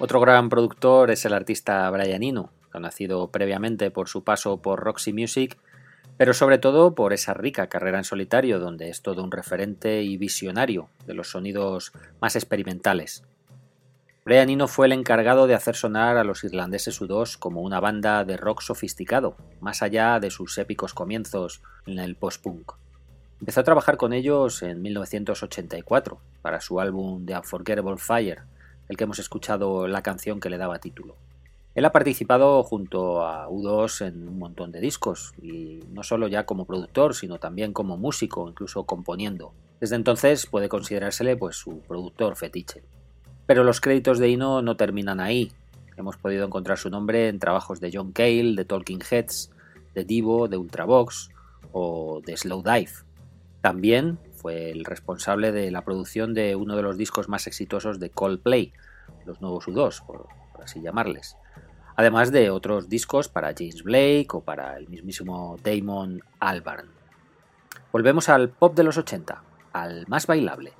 Otro 0.00 0.20
gran 0.20 0.48
productor 0.48 1.10
es 1.10 1.24
el 1.24 1.32
artista 1.32 1.90
Brian 1.90 2.22
Eno, 2.22 2.52
conocido 2.70 3.32
previamente 3.32 3.90
por 3.90 4.08
su 4.08 4.22
paso 4.22 4.62
por 4.62 4.78
Roxy 4.78 5.12
Music, 5.12 5.58
pero 6.16 6.34
sobre 6.34 6.58
todo 6.58 6.94
por 6.94 7.12
esa 7.12 7.34
rica 7.34 7.68
carrera 7.68 7.98
en 7.98 8.04
solitario 8.04 8.60
donde 8.60 8.90
es 8.90 9.02
todo 9.02 9.24
un 9.24 9.32
referente 9.32 10.02
y 10.04 10.16
visionario 10.16 10.88
de 11.04 11.14
los 11.14 11.32
sonidos 11.32 11.90
más 12.20 12.36
experimentales. 12.36 13.24
Brian 14.24 14.50
Eno 14.50 14.68
fue 14.68 14.86
el 14.86 14.92
encargado 14.92 15.48
de 15.48 15.54
hacer 15.54 15.74
sonar 15.74 16.16
a 16.16 16.22
los 16.22 16.44
irlandeses 16.44 17.00
U2 17.00 17.36
como 17.36 17.62
una 17.62 17.80
banda 17.80 18.24
de 18.24 18.36
rock 18.36 18.60
sofisticado, 18.60 19.36
más 19.60 19.82
allá 19.82 20.20
de 20.20 20.30
sus 20.30 20.58
épicos 20.58 20.94
comienzos 20.94 21.60
en 21.86 21.98
el 21.98 22.14
post-punk. 22.14 22.74
Empezó 23.40 23.62
a 23.62 23.64
trabajar 23.64 23.96
con 23.96 24.12
ellos 24.12 24.62
en 24.62 24.80
1984 24.80 26.20
para 26.40 26.60
su 26.60 26.78
álbum 26.78 27.26
The 27.26 27.36
Unforgettable 27.36 27.96
Fire, 27.96 28.42
el 28.88 28.96
que 28.96 29.04
hemos 29.04 29.18
escuchado 29.18 29.86
la 29.88 30.02
canción 30.02 30.40
que 30.40 30.50
le 30.50 30.58
daba 30.58 30.78
título. 30.78 31.16
Él 31.74 31.84
ha 31.84 31.92
participado 31.92 32.62
junto 32.64 33.24
a 33.24 33.48
U2 33.48 34.08
en 34.08 34.28
un 34.28 34.38
montón 34.38 34.72
de 34.72 34.80
discos, 34.80 35.32
y 35.40 35.80
no 35.92 36.02
solo 36.02 36.26
ya 36.26 36.44
como 36.44 36.64
productor, 36.64 37.14
sino 37.14 37.38
también 37.38 37.72
como 37.72 37.96
músico, 37.96 38.48
incluso 38.48 38.84
componiendo. 38.84 39.52
Desde 39.80 39.94
entonces 39.94 40.46
puede 40.46 40.68
considerársele 40.68 41.36
pues 41.36 41.56
su 41.56 41.78
productor 41.80 42.34
fetiche. 42.34 42.82
Pero 43.46 43.62
los 43.62 43.80
créditos 43.80 44.18
de 44.18 44.28
Ino 44.28 44.60
no 44.60 44.76
terminan 44.76 45.20
ahí. 45.20 45.52
Hemos 45.96 46.16
podido 46.16 46.44
encontrar 46.44 46.78
su 46.78 46.90
nombre 46.90 47.28
en 47.28 47.38
trabajos 47.38 47.80
de 47.80 47.90
John 47.92 48.12
Cale, 48.12 48.54
de 48.56 48.64
Talking 48.64 49.00
Heads, 49.08 49.50
de 49.94 50.04
Divo, 50.04 50.48
de 50.48 50.56
Ultravox 50.56 51.30
o 51.72 52.20
de 52.24 52.36
Slow 52.36 52.62
Dive. 52.62 52.90
También 53.60 54.18
fue 54.38 54.70
el 54.70 54.84
responsable 54.84 55.52
de 55.52 55.70
la 55.70 55.82
producción 55.82 56.32
de 56.32 56.56
uno 56.56 56.76
de 56.76 56.82
los 56.82 56.96
discos 56.96 57.28
más 57.28 57.46
exitosos 57.46 57.98
de 57.98 58.10
Coldplay, 58.10 58.72
los 59.26 59.40
nuevos 59.40 59.66
U2, 59.66 60.06
por, 60.06 60.28
así 60.62 60.80
llamarles. 60.80 61.36
Además 61.96 62.30
de 62.30 62.50
otros 62.50 62.88
discos 62.88 63.28
para 63.28 63.52
James 63.56 63.82
Blake 63.82 64.28
o 64.32 64.40
para 64.40 64.76
el 64.76 64.88
mismísimo 64.88 65.56
Damon 65.62 66.22
Albarn. 66.38 66.88
Volvemos 67.92 68.28
al 68.28 68.50
pop 68.50 68.74
de 68.76 68.84
los 68.84 68.96
80, 68.96 69.42
al 69.72 70.06
más 70.06 70.26
bailable. 70.26 70.72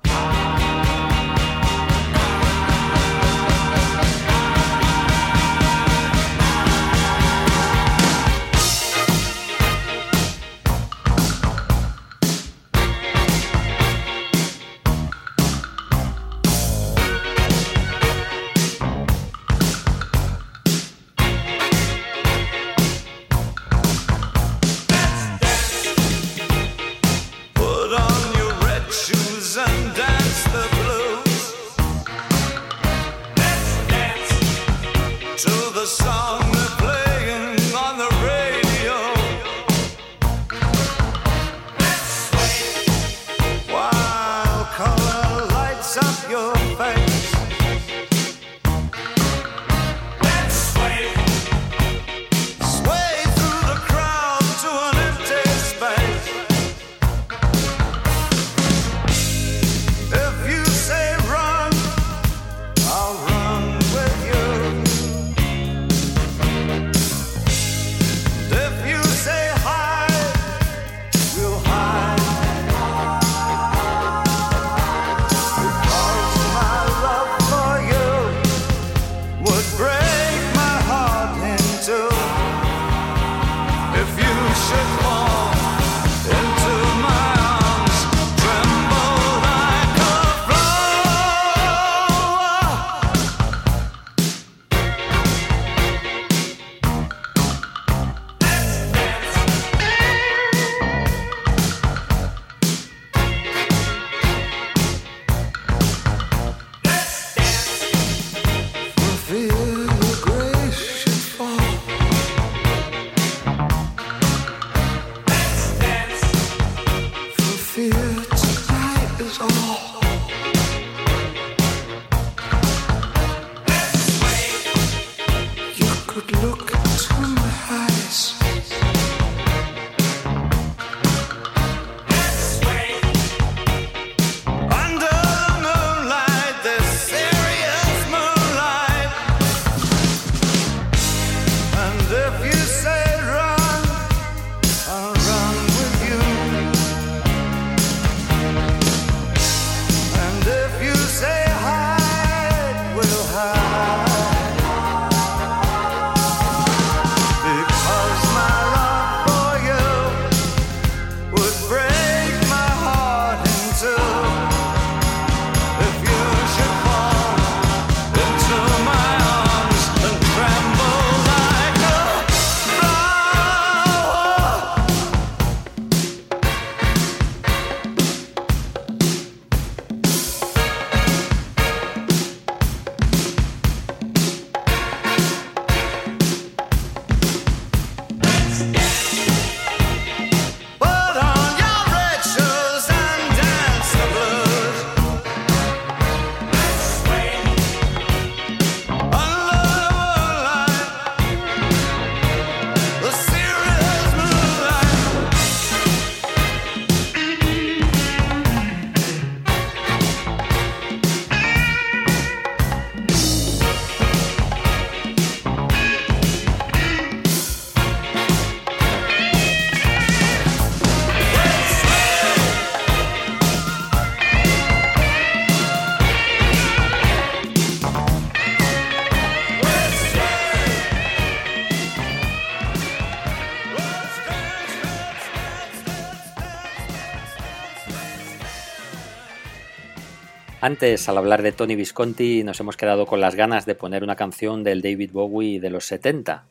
Antes, 240.69 241.09
al 241.09 241.17
hablar 241.17 241.41
de 241.41 241.51
Tony 241.51 241.75
Visconti, 241.75 242.43
nos 242.43 242.59
hemos 242.59 242.77
quedado 242.77 243.07
con 243.07 243.19
las 243.19 243.33
ganas 243.33 243.65
de 243.65 243.73
poner 243.73 244.03
una 244.03 244.15
canción 244.15 244.63
del 244.63 244.83
David 244.83 245.09
Bowie 245.11 245.59
de 245.59 245.71
los 245.71 245.85
70. 245.85 246.45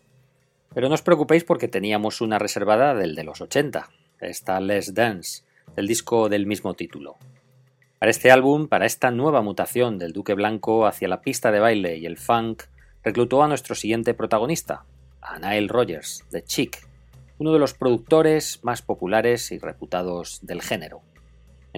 Pero 0.75 0.89
no 0.89 0.95
os 0.97 1.03
preocupéis 1.03 1.45
porque 1.45 1.69
teníamos 1.69 2.21
una 2.21 2.41
reservada 2.41 2.97
del 2.97 3.15
de 3.15 3.23
los 3.23 3.41
80, 3.41 3.89
esta 4.19 4.59
Let's 4.59 4.93
Dance, 4.93 5.45
del 5.77 5.87
disco 5.87 6.29
del 6.29 6.47
mismo 6.47 6.75
título. 6.75 7.17
Para 8.01 8.11
este 8.11 8.33
álbum, 8.33 8.67
para 8.67 8.87
esta 8.87 9.13
nueva 9.13 9.41
mutación 9.41 9.99
del 9.99 10.13
Duque 10.13 10.35
Blanco 10.35 10.89
hacia 10.89 11.07
la 11.07 11.21
pista 11.21 11.53
de 11.53 11.61
baile 11.61 11.99
y 11.99 12.05
el 12.05 12.17
funk, 12.17 12.65
reclutó 13.05 13.45
a 13.45 13.49
nuestro 13.49 13.77
siguiente 13.77 14.15
protagonista, 14.15 14.85
a 15.21 15.39
Nile 15.39 15.69
Rodgers, 15.69 16.25
de 16.33 16.43
Chic, 16.43 16.89
uno 17.39 17.53
de 17.53 17.61
los 17.61 17.73
productores 17.73 18.65
más 18.65 18.83
populares 18.83 19.53
y 19.53 19.61
reputados 19.61 20.41
del 20.43 20.61
género. 20.61 21.03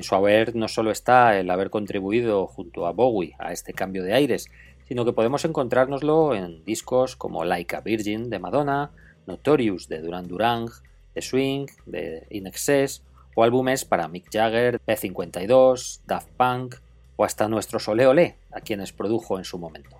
En 0.01 0.05
su 0.05 0.15
haber 0.15 0.57
no 0.57 0.67
solo 0.67 0.93
está 0.93 1.39
el 1.39 1.51
haber 1.51 1.69
contribuido 1.69 2.47
junto 2.47 2.87
a 2.87 2.93
Bowie 2.93 3.37
a 3.39 3.53
este 3.53 3.75
cambio 3.75 4.03
de 4.03 4.15
aires, 4.15 4.47
sino 4.89 5.05
que 5.05 5.13
podemos 5.13 5.45
encontrárnoslo 5.45 6.35
en 6.35 6.65
discos 6.65 7.17
como 7.17 7.45
Like 7.45 7.77
a 7.77 7.83
Virgin 7.83 8.31
de 8.31 8.39
Madonna, 8.39 8.93
Notorious 9.27 9.89
de 9.89 10.01
Duran 10.01 10.27
Duran, 10.27 10.69
The 11.13 11.21
Swing 11.21 11.67
de 11.85 12.27
In 12.31 12.47
Excess 12.47 13.03
o 13.35 13.45
álbumes 13.45 13.85
para 13.85 14.09
Mick 14.09 14.31
Jagger, 14.33 14.81
P52, 14.87 16.01
Daft 16.07 16.31
Punk 16.31 16.77
o 17.17 17.27
hasta 17.27 17.47
nuestros 17.49 17.87
Ole 17.87 18.07
Ole, 18.07 18.39
a 18.53 18.63
quienes 18.63 18.95
produjo 18.95 19.37
en 19.37 19.45
su 19.45 19.59
momento. 19.59 19.99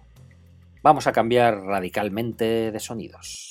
Vamos 0.83 1.09
a 1.09 1.13
cambiar 1.13 1.61
radicalmente 1.61 2.73
de 2.73 2.81
sonidos. 2.81 3.50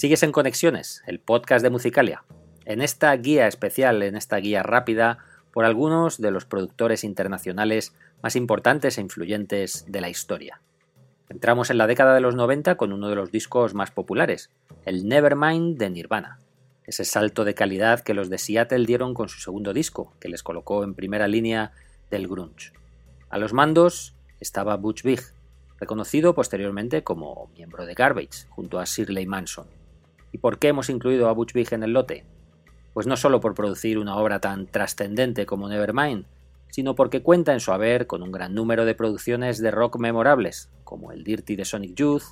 Sigues 0.00 0.22
en 0.22 0.32
Conexiones, 0.32 1.02
el 1.06 1.20
podcast 1.20 1.62
de 1.62 1.68
Musicalia. 1.68 2.24
En 2.64 2.80
esta 2.80 3.14
guía 3.16 3.46
especial, 3.46 4.02
en 4.02 4.16
esta 4.16 4.38
guía 4.38 4.62
rápida, 4.62 5.18
por 5.52 5.66
algunos 5.66 6.18
de 6.22 6.30
los 6.30 6.46
productores 6.46 7.04
internacionales 7.04 7.92
más 8.22 8.34
importantes 8.34 8.96
e 8.96 9.02
influyentes 9.02 9.84
de 9.88 10.00
la 10.00 10.08
historia. 10.08 10.62
Entramos 11.28 11.68
en 11.68 11.76
la 11.76 11.86
década 11.86 12.14
de 12.14 12.22
los 12.22 12.34
90 12.34 12.76
con 12.76 12.94
uno 12.94 13.10
de 13.10 13.14
los 13.14 13.30
discos 13.30 13.74
más 13.74 13.90
populares, 13.90 14.48
el 14.86 15.06
Nevermind 15.06 15.76
de 15.76 15.90
Nirvana. 15.90 16.38
Ese 16.84 17.04
salto 17.04 17.44
de 17.44 17.52
calidad 17.52 18.00
que 18.00 18.14
los 18.14 18.30
de 18.30 18.38
Seattle 18.38 18.86
dieron 18.86 19.12
con 19.12 19.28
su 19.28 19.38
segundo 19.38 19.74
disco, 19.74 20.14
que 20.18 20.30
les 20.30 20.42
colocó 20.42 20.82
en 20.82 20.94
primera 20.94 21.28
línea 21.28 21.72
del 22.10 22.26
grunge. 22.26 22.72
A 23.28 23.36
los 23.36 23.52
mandos 23.52 24.14
estaba 24.40 24.78
Butch 24.78 25.02
Vig, 25.02 25.20
reconocido 25.78 26.34
posteriormente 26.34 27.04
como 27.04 27.50
miembro 27.54 27.84
de 27.84 27.92
Garbage, 27.92 28.46
junto 28.48 28.78
a 28.78 28.86
Shirley 28.86 29.26
Manson. 29.26 29.79
¿Y 30.32 30.38
por 30.38 30.58
qué 30.58 30.68
hemos 30.68 30.90
incluido 30.90 31.28
a 31.28 31.32
Butch 31.32 31.52
Vig 31.52 31.72
en 31.72 31.82
el 31.82 31.92
lote? 31.92 32.24
Pues 32.92 33.06
no 33.06 33.16
solo 33.16 33.40
por 33.40 33.54
producir 33.54 33.98
una 33.98 34.16
obra 34.16 34.40
tan 34.40 34.66
trascendente 34.66 35.46
como 35.46 35.68
Nevermind, 35.68 36.26
sino 36.70 36.94
porque 36.94 37.22
cuenta 37.22 37.52
en 37.52 37.60
su 37.60 37.72
haber 37.72 38.06
con 38.06 38.22
un 38.22 38.32
gran 38.32 38.54
número 38.54 38.84
de 38.84 38.94
producciones 38.94 39.58
de 39.58 39.70
rock 39.70 39.98
memorables, 39.98 40.70
como 40.84 41.12
el 41.12 41.24
Dirty 41.24 41.56
de 41.56 41.64
Sonic 41.64 41.94
Youth, 41.94 42.22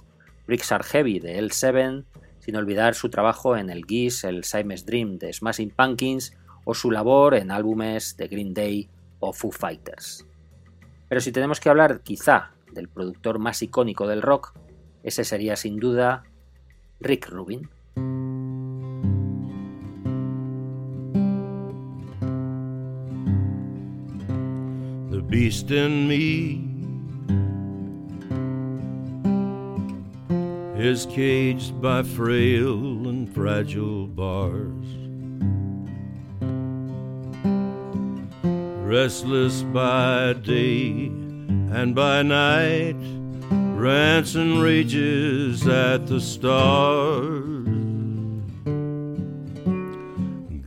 Bricks 0.46 0.72
Are 0.72 0.84
Heavy 0.84 1.18
de 1.18 1.40
L7, 1.42 2.04
sin 2.38 2.56
olvidar 2.56 2.94
su 2.94 3.10
trabajo 3.10 3.56
en 3.56 3.68
el 3.68 3.84
Geese, 3.84 4.28
el 4.28 4.44
Siamese 4.44 4.86
Dream 4.86 5.18
de 5.18 5.32
Smashing 5.32 5.70
Pumpkins 5.70 6.32
o 6.64 6.74
su 6.74 6.90
labor 6.90 7.34
en 7.34 7.50
álbumes 7.50 8.16
de 8.16 8.28
Green 8.28 8.54
Day 8.54 8.88
o 9.20 9.32
Foo 9.32 9.50
Fighters. 9.50 10.24
Pero 11.08 11.20
si 11.20 11.32
tenemos 11.32 11.60
que 11.60 11.68
hablar 11.68 12.00
quizá 12.02 12.52
del 12.72 12.88
productor 12.88 13.38
más 13.38 13.62
icónico 13.62 14.06
del 14.06 14.22
rock, 14.22 14.54
ese 15.02 15.24
sería 15.24 15.56
sin 15.56 15.78
duda 15.78 16.24
Rick 17.00 17.28
Rubin. 17.28 17.68
In 25.48 26.06
me 26.06 26.62
is 30.76 31.06
caged 31.06 31.80
by 31.80 32.02
frail 32.02 33.08
and 33.08 33.34
fragile 33.34 34.06
bars. 34.08 34.86
Restless 38.86 39.62
by 39.62 40.34
day 40.34 41.06
and 41.72 41.94
by 41.94 42.22
night, 42.22 43.00
rants 43.74 44.34
and 44.34 44.60
rages 44.60 45.66
at 45.66 46.06
the 46.08 46.20
stars. 46.20 47.48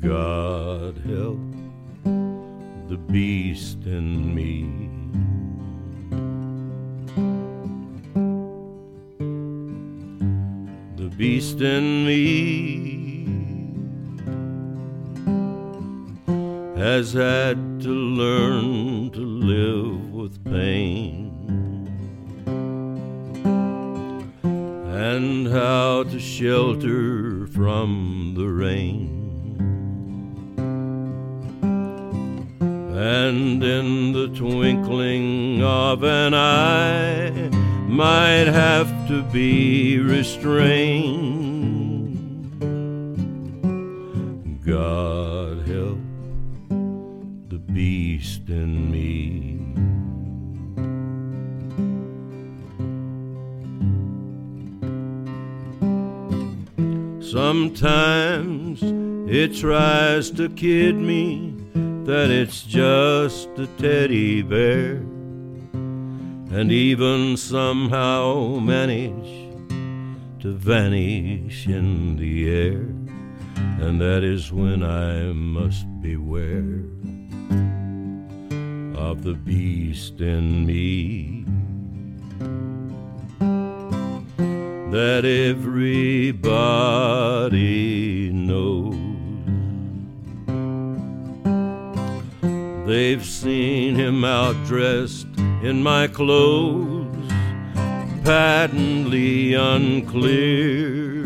God 0.02 0.98
help 1.06 1.40
the 2.90 2.98
beast 2.98 3.78
in 3.86 4.31
in 11.62 12.06
me 12.06 13.22
has 16.76 17.14
had 17.14 17.58
to 17.82 17.90
learn 17.90 19.12
to 19.12 19.20
live 19.20 20.12
with 20.12 20.44
pain 20.46 21.28
and 24.44 25.48
how 25.48 26.04
to 26.04 26.20
shelter 26.20 27.48
from 27.48 28.34
the 28.36 28.48
rain. 28.48 29.22
and 33.02 33.64
in 33.64 34.12
the 34.12 34.28
twinkling 34.28 35.64
of 35.64 36.04
an 36.04 36.34
eye 36.36 37.50
might 37.88 38.46
have 38.46 39.08
to 39.08 39.24
be 39.24 39.98
restrained. 39.98 40.71
To 60.42 60.50
kid 60.50 60.96
me 60.96 61.54
that 62.04 62.32
it's 62.32 62.64
just 62.64 63.48
a 63.60 63.68
teddy 63.78 64.42
bear, 64.42 64.94
and 66.52 66.72
even 66.72 67.38
somehow 67.38 68.58
manage 68.60 69.52
to 70.42 70.52
vanish 70.54 71.68
in 71.68 72.16
the 72.16 72.50
air, 72.50 72.88
and 73.86 74.02
that 74.02 74.24
is 74.24 74.52
when 74.52 74.82
I 74.82 75.32
must 75.32 75.86
beware 76.02 76.86
of 78.98 79.22
the 79.22 79.36
beast 79.36 80.22
in 80.22 80.66
me. 80.66 81.46
That 84.90 85.24
everybody 85.24 85.92
knows. 88.34 89.11
They've 92.92 93.26
seen 93.26 93.96
him 93.96 94.24
outdressed 94.24 95.38
in 95.64 95.82
my 95.82 96.08
clothes, 96.08 97.32
patently 98.26 99.54
unclear 99.54 101.24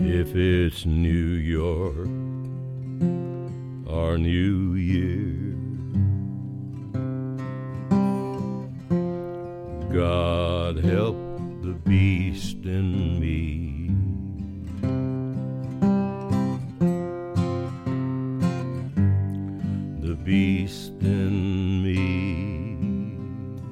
if 0.00 0.34
it's 0.34 0.86
New 0.86 1.34
York 1.58 2.08
or 3.86 4.16
New 4.16 4.76
Year. 4.76 5.52
God 9.92 10.82
help 10.82 11.16
the 11.60 11.78
beast 11.84 12.64
in 12.64 13.20
me. 13.20 13.65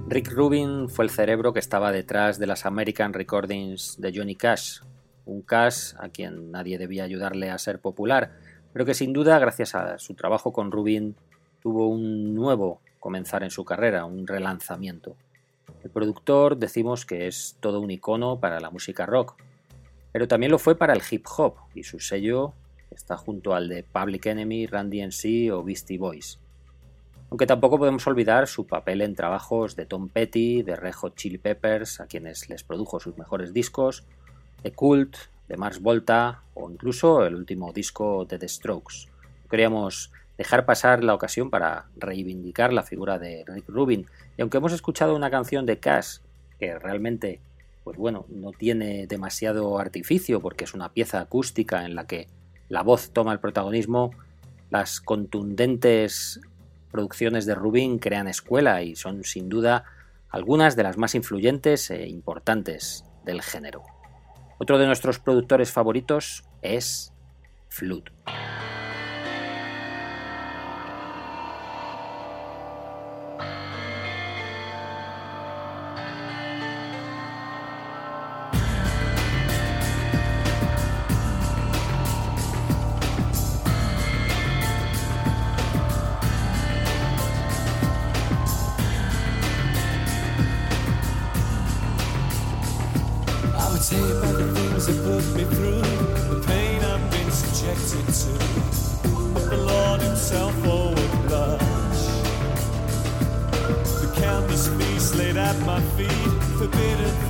Rick 0.07 0.31
Rubin 0.31 0.89
fue 0.89 1.05
el 1.05 1.11
cerebro 1.11 1.53
que 1.53 1.59
estaba 1.59 1.91
detrás 1.91 2.39
de 2.39 2.47
las 2.47 2.65
American 2.65 3.13
Recordings 3.13 4.01
de 4.01 4.13
Johnny 4.15 4.37
Cash, 4.37 4.79
un 5.27 5.43
Cash 5.43 5.95
a 5.99 6.11
quien 6.11 6.53
nadie 6.53 6.79
debía 6.79 7.03
ayudarle 7.03 7.51
a 7.51 7.59
ser 7.59 7.81
popular, 7.81 8.39
pero 8.73 8.85
que 8.85 8.95
sin 8.95 9.13
duda, 9.13 9.41
gracias 9.41 9.75
a 9.75 9.99
su 9.99 10.15
trabajo 10.15 10.53
con 10.53 10.71
Rubin, 10.71 11.17
tuvo 11.61 11.89
un 11.89 12.37
nuevo 12.37 12.81
comenzar 13.01 13.43
en 13.43 13.51
su 13.51 13.65
carrera, 13.65 14.05
un 14.05 14.25
relanzamiento. 14.25 15.17
El 15.83 15.91
productor 15.91 16.57
decimos 16.57 17.05
que 17.05 17.27
es 17.27 17.57
todo 17.59 17.81
un 17.81 17.91
icono 17.91 18.39
para 18.39 18.61
la 18.61 18.71
música 18.71 19.07
rock, 19.07 19.35
pero 20.13 20.29
también 20.29 20.53
lo 20.53 20.61
fue 20.61 20.77
para 20.77 20.93
el 20.93 21.03
hip 21.11 21.27
hop 21.37 21.57
y 21.75 21.83
su 21.83 21.99
sello 21.99 22.55
está 22.93 23.17
junto 23.17 23.57
al 23.57 23.69
de 23.69 23.83
Public 23.83 24.27
Enemy, 24.27 24.67
Randy 24.67 25.05
MC 25.05 25.51
o 25.53 25.65
Beastie 25.65 25.99
Boys. 25.99 26.39
Aunque 27.31 27.47
tampoco 27.47 27.79
podemos 27.79 28.07
olvidar 28.07 28.47
su 28.47 28.67
papel 28.67 29.01
en 29.01 29.15
trabajos 29.15 29.77
de 29.77 29.87
Tom 29.87 30.09
Petty, 30.09 30.63
de 30.63 30.77
Red 30.77 30.95
Hot 30.95 31.17
Chili 31.17 31.39
Peppers, 31.39 32.01
a 32.01 32.07
quienes 32.07 32.49
les 32.49 32.63
produjo 32.63 33.01
sus 33.01 33.19
mejores 33.19 33.53
discos, 33.53 34.05
de 34.63 34.73
Cult, 34.73 35.17
de 35.49 35.57
Mars 35.57 35.81
Volta 35.81 36.43
o 36.55 36.71
incluso 36.71 37.25
el 37.25 37.35
último 37.35 37.73
disco 37.73 38.25
de 38.25 38.39
The 38.39 38.49
Strokes. 38.49 39.09
Queríamos 39.51 40.11
dejar 40.39 40.65
pasar 40.65 41.05
la 41.05 41.15
ocasión 41.15 41.51
para 41.51 41.87
reivindicar 41.97 42.73
la 42.73 42.83
figura 42.83 43.19
de 43.19 43.45
Rick 43.47 43.69
Rubin. 43.69 44.07
Y 44.37 44.43
aunque 44.43 44.59
hemos 44.59 44.73
escuchado 44.73 45.15
una 45.15 45.31
canción 45.31 45.67
de 45.67 45.79
Cash 45.79 46.19
que 46.59 46.79
realmente, 46.79 47.41
pues 47.85 47.97
bueno, 47.97 48.27
no 48.29 48.53
tiene 48.53 49.07
demasiado 49.07 49.79
artificio 49.79 50.41
porque 50.41 50.65
es 50.65 50.75
una 50.75 50.93
pieza 50.93 51.21
acústica 51.21 51.85
en 51.85 51.95
la 51.95 52.07
que 52.07 52.27
la 52.69 52.83
voz 52.83 53.11
toma 53.11 53.33
el 53.33 53.41
protagonismo, 53.41 54.11
las 54.71 55.01
contundentes 55.01 56.41
producciones 56.95 57.45
de 57.45 57.57
Rubin 57.57 57.99
crean 57.99 58.29
escuela 58.29 58.81
y 58.83 58.95
son 58.95 59.25
sin 59.25 59.49
duda 59.49 59.83
algunas 60.31 60.77
de 60.77 60.85
las 60.85 60.97
más 60.97 61.17
influyentes 61.17 61.91
e 61.91 62.07
importantes 62.07 63.05
del 63.25 63.43
género. 63.43 63.83
Otro 64.61 64.79
de 64.79 64.87
nuestros 64.87 65.19
productores 65.19 65.73
favoritos 65.73 66.45
es 66.63 67.13
Flood. 67.69 68.05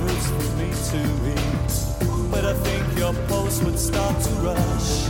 Fruits 0.05 0.27
for 0.29 0.45
me 0.57 0.69
to 0.91 0.99
eat. 1.33 2.31
But 2.31 2.45
I 2.45 2.53
think 2.53 2.97
your 2.97 3.13
pulse 3.27 3.61
would 3.63 3.79
start 3.79 4.21
to 4.21 4.29
rush. 4.47 5.07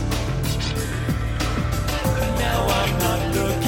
Now 2.38 2.66
I'm 2.80 2.98
not 2.98 3.20
looking 3.34 3.65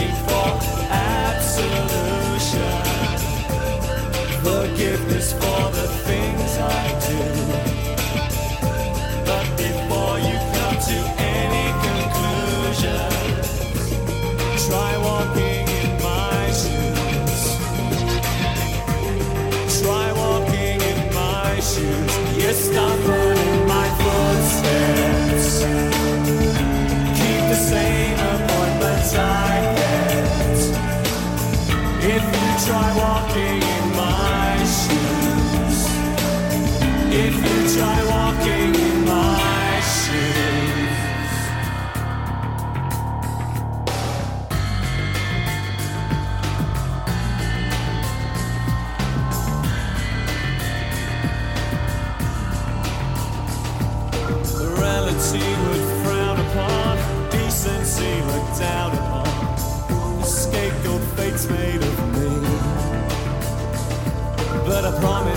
try 32.69 32.97
walking. 32.99 33.48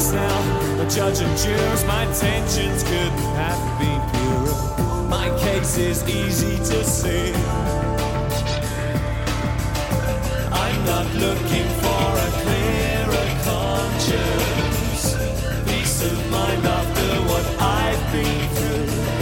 Now, 0.10 0.78
the 0.78 0.86
judge 0.89 1.20
and 1.20 1.38
jurors, 1.38 1.86
my 1.86 2.04
intentions 2.06 2.84
couldn't 2.84 3.36
have 3.38 3.80
been 3.80 4.02
purer. 4.12 5.08
My 5.08 5.30
case 5.39 5.78
is 5.78 6.04
easy 6.10 6.58
to 6.58 6.84
see. 6.84 7.32
I'm 10.52 10.86
not 10.86 11.06
looking 11.16 11.68
for 11.84 12.06
a 12.26 12.30
clearer 12.41 13.28
conscience. 13.45 15.04
Peace 15.70 16.04
of 16.04 16.32
mind 16.32 16.66
after 16.66 17.10
what 17.30 17.45
I've 17.62 18.12
been 18.12 18.49
through. 18.56 19.20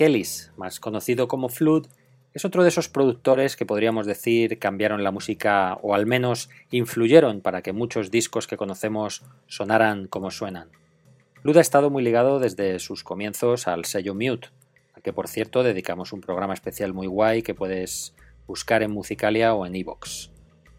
Mark 0.00 0.08
Ellis, 0.08 0.50
más 0.56 0.80
conocido 0.80 1.28
como 1.28 1.50
Flood, 1.50 1.86
es 2.32 2.46
otro 2.46 2.62
de 2.62 2.70
esos 2.70 2.88
productores 2.88 3.54
que 3.54 3.66
podríamos 3.66 4.06
decir 4.06 4.58
cambiaron 4.58 5.04
la 5.04 5.10
música 5.10 5.78
o 5.82 5.94
al 5.94 6.06
menos 6.06 6.48
influyeron 6.70 7.42
para 7.42 7.60
que 7.60 7.74
muchos 7.74 8.10
discos 8.10 8.46
que 8.46 8.56
conocemos 8.56 9.22
sonaran 9.46 10.06
como 10.06 10.30
suenan. 10.30 10.70
Flood 11.42 11.58
ha 11.58 11.60
estado 11.60 11.90
muy 11.90 12.02
ligado 12.02 12.40
desde 12.40 12.78
sus 12.78 13.04
comienzos 13.04 13.68
al 13.68 13.84
sello 13.84 14.14
Mute, 14.14 14.48
al 14.94 15.02
que 15.02 15.12
por 15.12 15.28
cierto 15.28 15.62
dedicamos 15.62 16.14
un 16.14 16.22
programa 16.22 16.54
especial 16.54 16.94
muy 16.94 17.06
guay 17.06 17.42
que 17.42 17.54
puedes 17.54 18.14
buscar 18.46 18.82
en 18.82 18.92
Musicalia 18.92 19.52
o 19.52 19.66
en 19.66 19.74
Evox. 19.74 20.30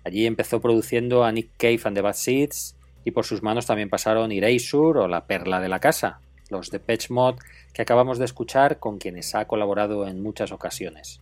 Allí 0.04 0.26
empezó 0.26 0.62
produciendo 0.62 1.26
a 1.26 1.32
Nick 1.32 1.52
Cave 1.58 1.82
and 1.84 1.96
the 1.96 2.02
Bad 2.02 2.16
Seeds 2.16 2.76
y 3.06 3.12
por 3.12 3.26
sus 3.26 3.44
manos 3.44 3.68
también 3.68 3.90
pasaron 3.92 4.32
Erasure 4.32 5.02
o 5.02 5.08
La 5.08 5.28
Perla 5.28 5.62
de 5.62 5.70
la 5.70 5.80
Casa, 5.80 6.22
los 6.52 6.70
de 6.70 6.80
Patch 6.80 7.10
Mod 7.10 7.36
que 7.74 7.82
acabamos 7.82 8.20
de 8.20 8.26
escuchar 8.26 8.80
con 8.80 8.98
quienes 8.98 9.34
ha 9.34 9.46
colaborado 9.46 10.08
en 10.08 10.22
muchas 10.22 10.52
ocasiones. 10.52 11.20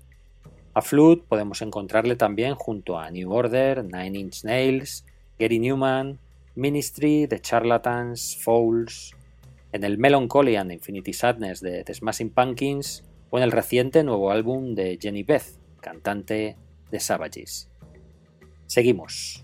A 0.74 0.82
Flood 0.82 1.20
podemos 1.28 1.62
encontrarle 1.62 2.16
también 2.16 2.56
junto 2.56 3.00
a 3.00 3.10
New 3.10 3.32
Order, 3.32 3.84
Nine 3.84 4.20
Inch 4.20 4.44
Nails, 4.44 5.06
Gary 5.38 5.60
Newman, 5.60 6.20
Ministry, 6.56 7.28
The 7.28 7.40
Charlatans, 7.40 8.38
Fouls, 8.42 9.16
en 9.72 9.84
el 9.84 9.98
Melancholy 9.98 10.56
and 10.56 10.72
Infinity 10.72 11.14
Sadness 11.14 11.62
de 11.62 11.84
The 11.84 11.94
Smashing 11.94 12.32
Pumpkins 12.32 13.04
o 13.30 13.38
en 13.38 13.44
el 13.44 13.52
reciente 13.52 14.04
nuevo 14.04 14.32
álbum 14.32 14.76
de 14.76 14.98
Jenny 15.00 15.24
Beth, 15.24 15.58
cantante 15.82 16.58
de 16.92 17.00
Savages. 17.00 17.70
Seguimos. 18.66 19.44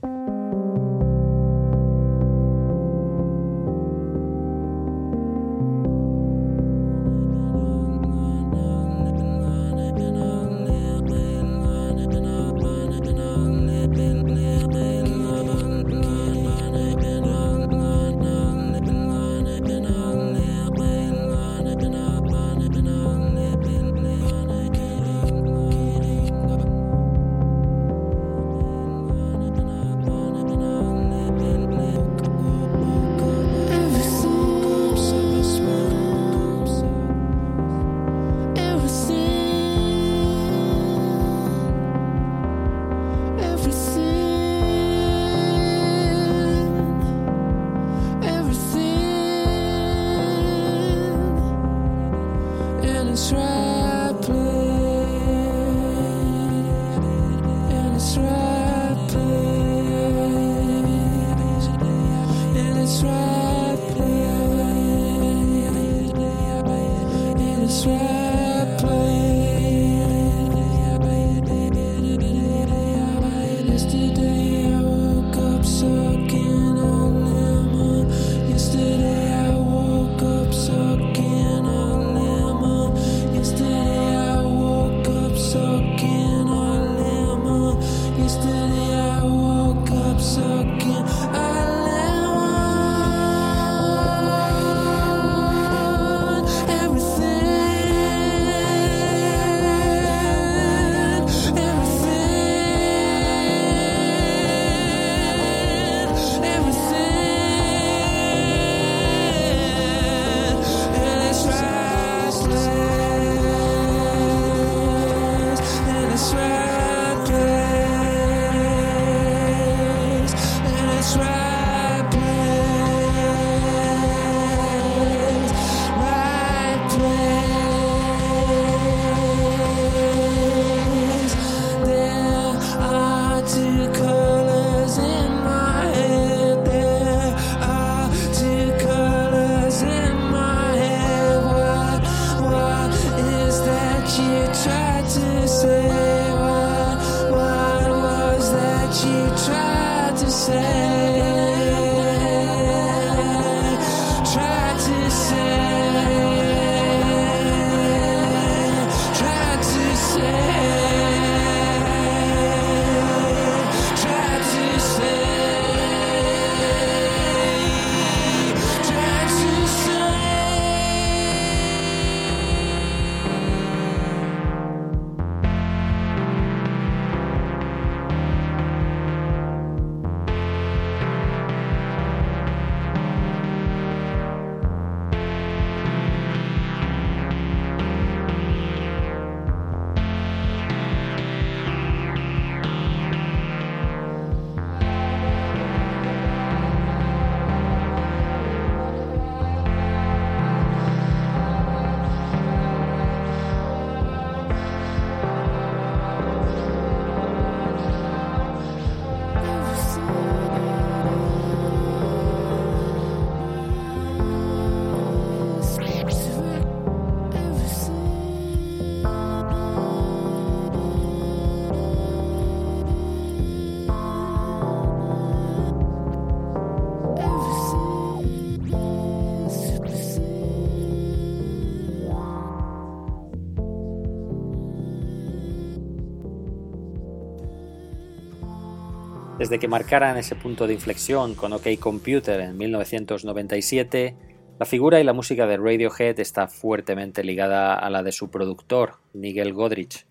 Desde 239.38 239.59
que 239.59 239.67
marcaran 239.67 240.15
ese 240.15 240.33
punto 240.33 240.65
de 240.65 240.73
inflexión 240.73 241.36
con 241.36 241.51
OK 241.51 241.67
Computer 241.77 242.39
en 242.39 242.57
1997, 242.57 244.15
la 244.57 244.65
figura 244.65 245.01
y 245.01 245.03
la 245.03 245.11
música 245.11 245.45
de 245.45 245.57
Radiohead 245.57 246.17
está 246.21 246.47
fuertemente 246.47 247.21
ligada 247.21 247.73
a 247.73 247.89
la 247.89 248.01
de 248.01 248.13
su 248.13 248.31
productor, 248.31 248.95
Nigel 249.13 249.51
Godrich, 249.51 250.05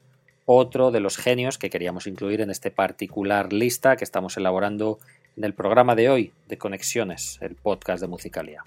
otro 0.44 0.90
de 0.90 1.00
los 1.00 1.16
genios 1.16 1.56
que 1.56 1.70
queríamos 1.70 2.06
incluir 2.06 2.42
en 2.42 2.50
este 2.50 2.70
particular 2.70 3.54
lista 3.54 3.96
que 3.96 4.04
estamos 4.04 4.36
elaborando 4.36 4.98
en 5.38 5.44
el 5.44 5.54
programa 5.54 5.94
de 5.94 6.10
hoy 6.10 6.32
de 6.46 6.58
Conexiones, 6.58 7.38
el 7.40 7.54
podcast 7.54 8.02
de 8.02 8.08
Musicalia. 8.08 8.62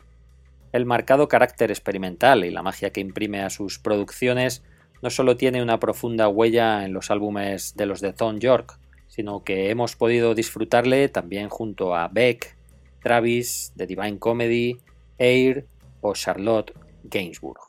El 0.72 0.88
marcado 0.88 1.28
carácter 1.28 1.70
experimental 1.70 2.44
y 2.44 2.50
la 2.50 2.64
magia 2.64 2.90
que 2.90 3.02
imprime 3.02 3.44
a 3.44 3.52
sus 3.52 3.78
producciones 3.78 4.64
no 5.04 5.12
solo 5.12 5.38
tiene 5.38 5.62
una 5.62 5.80
profunda 5.80 6.28
huella 6.28 6.84
en 6.84 6.94
los 6.94 7.12
álbumes 7.12 7.76
de 7.76 7.86
los 7.86 8.02
de 8.02 8.14
Tom 8.14 8.40
York, 8.40 8.80
sino 9.18 9.44
que 9.44 9.72
hemos 9.72 9.96
podido 9.96 10.36
disfrutarle 10.36 11.10
también 11.10 11.50
junto 11.50 11.96
a 11.96 12.08
Beck, 12.08 12.56
Travis, 13.02 13.74
The 13.76 13.88
Divine 13.88 14.20
Comedy, 14.20 14.80
Air 15.18 15.66
o 16.02 16.14
Charlotte 16.14 16.74
Gainsbourg. 17.04 17.60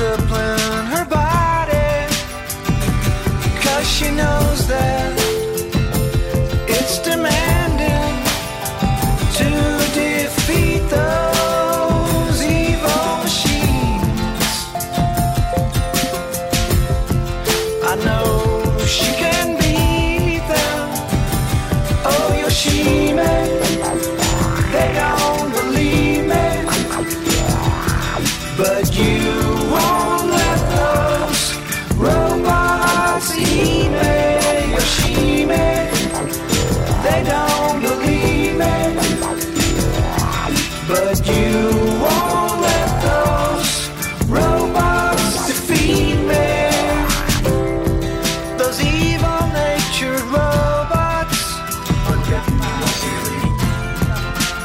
Discipline 0.00 0.59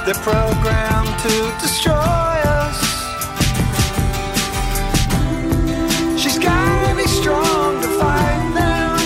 They're 0.06 0.14
programmed 0.14 1.18
to 1.26 1.51
destroy 1.60 1.95
us. 1.95 2.78
She's 6.22 6.38
gotta 6.38 6.95
be 6.95 7.08
strong 7.08 7.82
to 7.82 7.88
fight 7.97 8.51
them. 8.53 8.99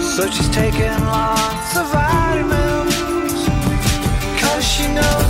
So 0.00 0.30
she's 0.30 0.48
taking 0.50 0.96
lots 1.06 1.76
of 1.76 1.90
vitamins. 1.90 3.48
Cause 4.40 4.64
she 4.64 4.86
knows 4.94 5.21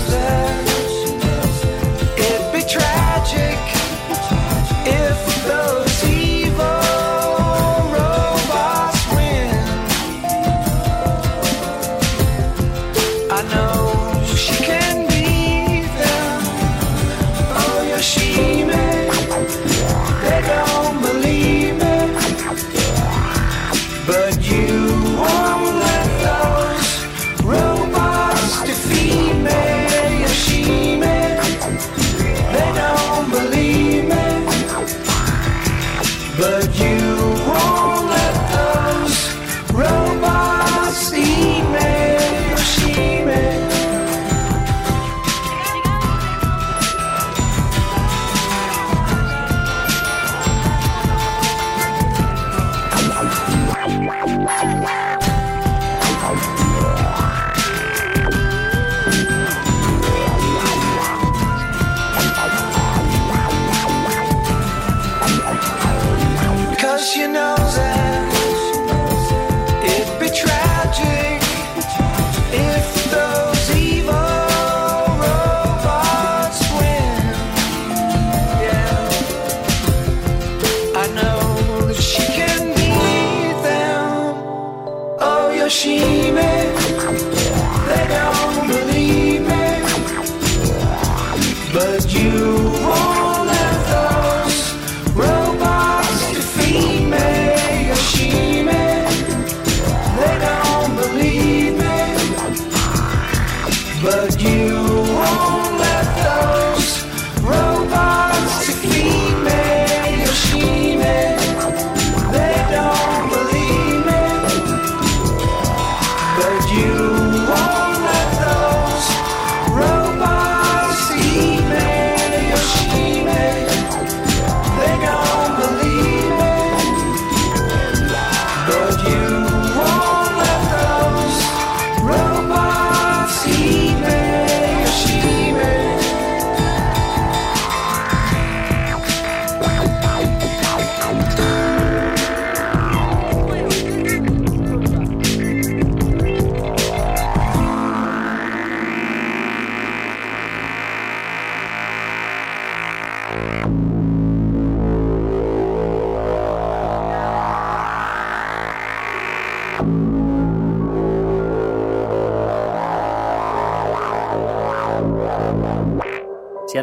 you 116.72 117.11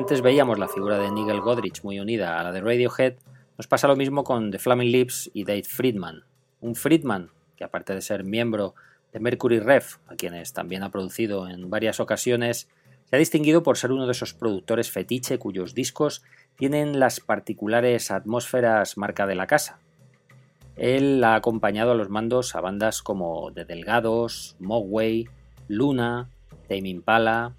antes 0.10 0.24
veíamos 0.24 0.57
la 0.57 0.68
figura 0.68 0.97
de 0.97 1.12
Nigel 1.12 1.39
Godrich 1.39 1.84
muy 1.84 1.99
unida 1.99 2.39
a 2.39 2.43
la 2.43 2.51
de 2.51 2.62
Radiohead, 2.62 3.18
nos 3.60 3.68
pasa 3.68 3.88
lo 3.88 3.95
mismo 3.95 4.24
con 4.24 4.49
The 4.49 4.57
Flaming 4.57 4.91
Lips 4.91 5.30
y 5.36 5.43
Dave 5.43 5.62
Friedman. 5.62 6.24
Un 6.62 6.74
Friedman 6.74 7.30
que 7.55 7.64
aparte 7.64 7.93
de 7.93 8.01
ser 8.01 8.24
miembro 8.24 8.74
de 9.14 9.20
Mercury 9.20 9.60
Rev, 9.60 9.84
a 10.07 10.16
quienes 10.16 10.51
también 10.51 10.82
ha 10.82 10.89
producido 10.89 11.47
en 11.47 11.70
varias 11.70 11.99
ocasiones, 11.99 12.68
se 13.05 13.16
ha 13.16 13.20
distinguido 13.20 13.62
por 13.62 13.78
ser 13.78 13.91
uno 13.91 14.07
de 14.07 14.14
esos 14.14 14.34
productores 14.34 14.89
fetiche 14.89 15.38
cuyos 15.38 15.76
discos 15.76 16.24
tienen 16.57 16.99
las 16.99 17.20
particulares 17.20 18.10
atmósferas 18.10 18.97
marca 18.97 19.28
de 19.28 19.36
la 19.36 19.45
casa. 19.45 19.78
Él 20.76 21.24
ha 21.24 21.36
acompañado 21.36 21.91
a 21.91 21.95
los 21.95 22.10
mandos 22.10 22.55
a 22.55 22.62
bandas 22.62 23.03
como 23.03 23.53
The 23.53 23.64
Delgados, 23.64 24.55
Mogwai, 24.57 25.30
Luna, 25.68 26.32
Tame 26.68 26.89
Impala, 26.89 27.53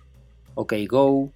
OK 0.57 0.75
Go 0.89 1.31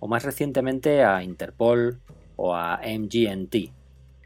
o 0.00 0.08
más 0.08 0.24
recientemente 0.24 1.04
a 1.04 1.22
Interpol 1.22 2.00
o 2.36 2.56
a 2.56 2.80
MGMT. 2.84 3.72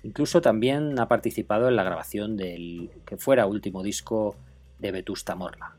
Incluso 0.05 0.41
también 0.41 0.99
ha 0.99 1.09
participado 1.09 1.69
en 1.69 1.77
la 1.77 1.83
grabación 1.83 2.37
del 2.37 2.91
que 3.05 3.17
fuera 3.17 3.47
último 3.47 3.83
disco 3.83 4.37
de 4.79 4.93
Vetusta 4.93 5.35
Morla. 5.35 5.77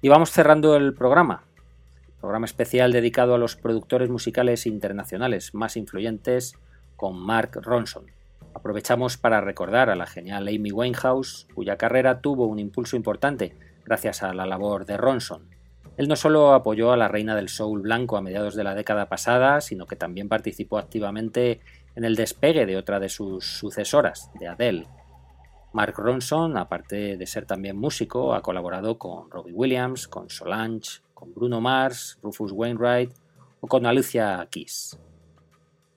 Y 0.00 0.08
vamos 0.08 0.30
cerrando 0.30 0.76
el 0.76 0.94
programa, 0.94 1.44
programa 2.20 2.46
especial 2.46 2.92
dedicado 2.92 3.34
a 3.34 3.38
los 3.38 3.56
productores 3.56 4.08
musicales 4.08 4.66
internacionales 4.66 5.54
más 5.54 5.76
influyentes 5.76 6.54
con 6.96 7.18
Mark 7.18 7.60
Ronson. 7.62 8.06
Aprovechamos 8.54 9.16
para 9.18 9.40
recordar 9.40 9.90
a 9.90 9.96
la 9.96 10.06
genial 10.06 10.48
Amy 10.48 10.72
Winehouse, 10.72 11.46
cuya 11.54 11.76
carrera 11.76 12.20
tuvo 12.20 12.46
un 12.46 12.58
impulso 12.58 12.96
importante 12.96 13.54
gracias 13.84 14.22
a 14.22 14.32
la 14.32 14.46
labor 14.46 14.86
de 14.86 14.96
Ronson. 14.96 15.55
Él 15.96 16.08
no 16.08 16.16
solo 16.16 16.52
apoyó 16.52 16.92
a 16.92 16.96
la 16.96 17.08
reina 17.08 17.34
del 17.34 17.48
soul 17.48 17.80
blanco 17.80 18.16
a 18.16 18.22
mediados 18.22 18.54
de 18.54 18.64
la 18.64 18.74
década 18.74 19.08
pasada, 19.08 19.60
sino 19.60 19.86
que 19.86 19.96
también 19.96 20.28
participó 20.28 20.78
activamente 20.78 21.60
en 21.94 22.04
el 22.04 22.16
despegue 22.16 22.66
de 22.66 22.76
otra 22.76 23.00
de 23.00 23.08
sus 23.08 23.46
sucesoras, 23.46 24.30
de 24.38 24.48
Adele. 24.48 24.86
Mark 25.72 25.94
Ronson, 25.96 26.56
aparte 26.58 27.16
de 27.16 27.26
ser 27.26 27.46
también 27.46 27.76
músico, 27.76 28.34
ha 28.34 28.42
colaborado 28.42 28.98
con 28.98 29.30
Robbie 29.30 29.52
Williams, 29.52 30.06
con 30.06 30.28
Solange, 30.28 31.00
con 31.14 31.34
Bruno 31.34 31.60
Mars, 31.60 32.18
Rufus 32.22 32.52
Wainwright 32.52 33.12
o 33.60 33.66
con 33.66 33.86
Alicia 33.86 34.46
Keys. 34.50 34.98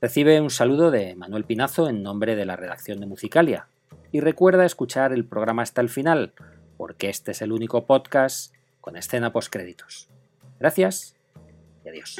Recibe 0.01 0.39
un 0.39 0.49
saludo 0.49 0.91
de 0.91 1.13
Manuel 1.15 1.43
Pinazo 1.43 1.89
en 1.89 2.03
nombre 2.03 2.37
de 2.37 2.45
la 2.45 2.55
redacción 2.55 3.01
de 3.01 3.05
Musicalia 3.05 3.67
y 4.13 4.21
recuerda 4.21 4.65
escuchar 4.65 5.11
el 5.11 5.25
programa 5.25 5.61
hasta 5.61 5.81
el 5.81 5.89
final, 5.89 6.33
porque 6.77 7.09
este 7.09 7.31
es 7.31 7.41
el 7.41 7.51
único 7.51 7.85
podcast 7.85 8.53
con 8.81 8.95
escena 8.95 9.31
postcréditos. 9.31 10.09
Gracias 10.59 11.15
y 11.83 11.89
adiós. 11.89 12.19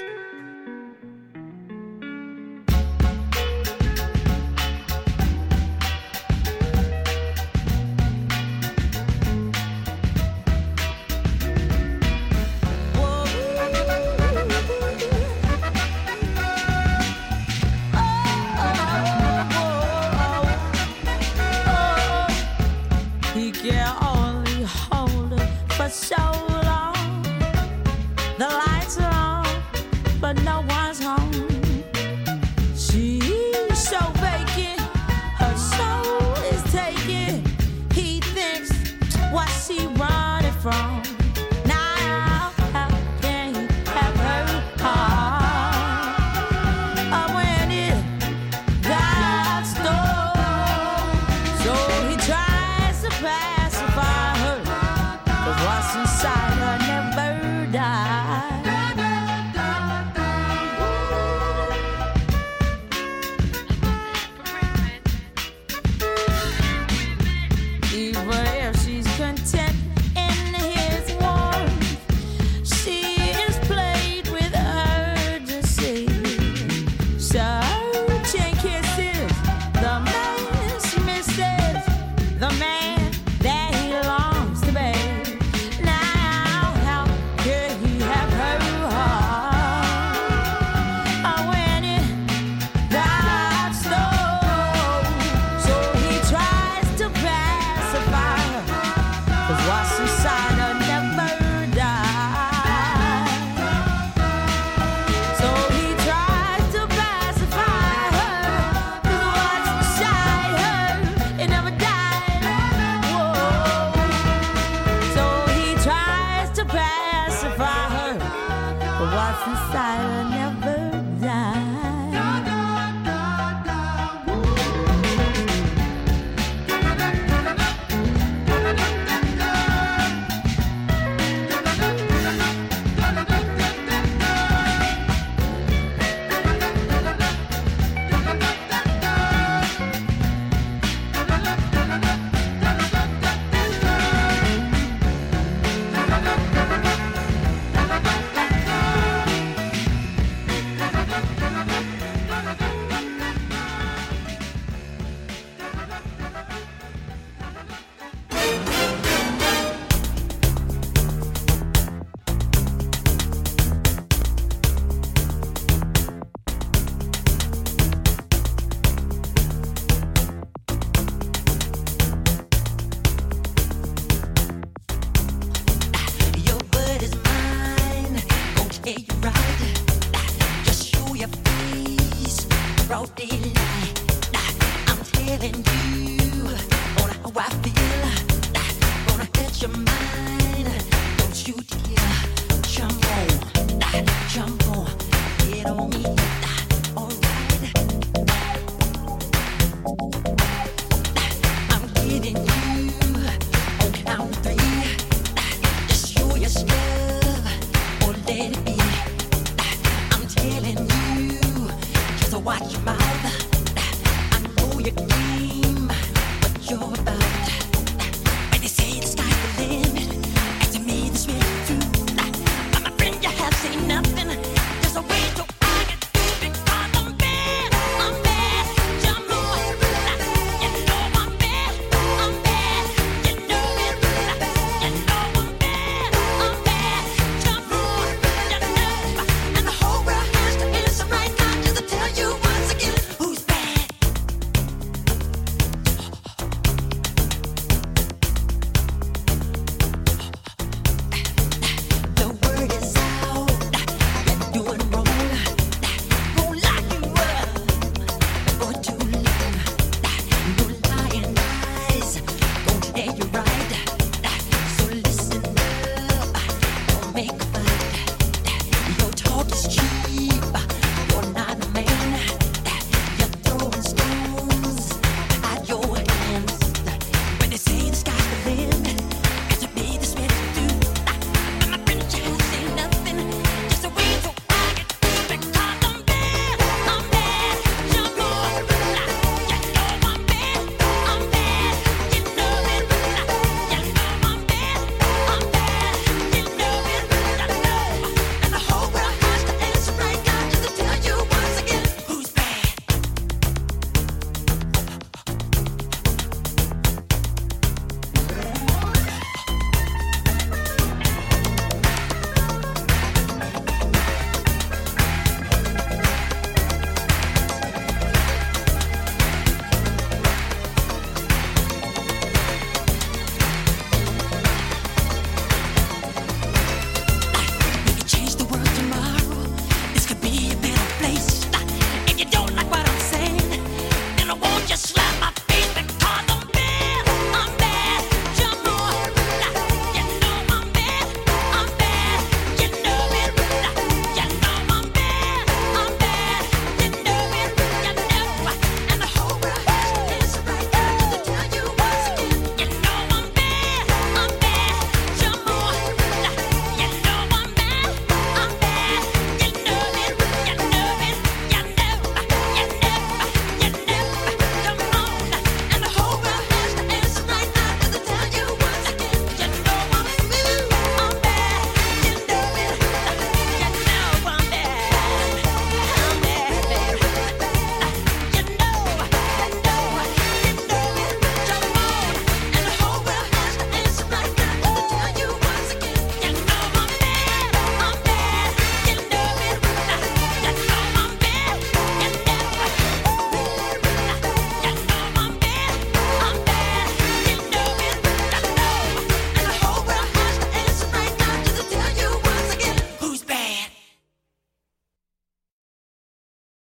from. 40.62 40.99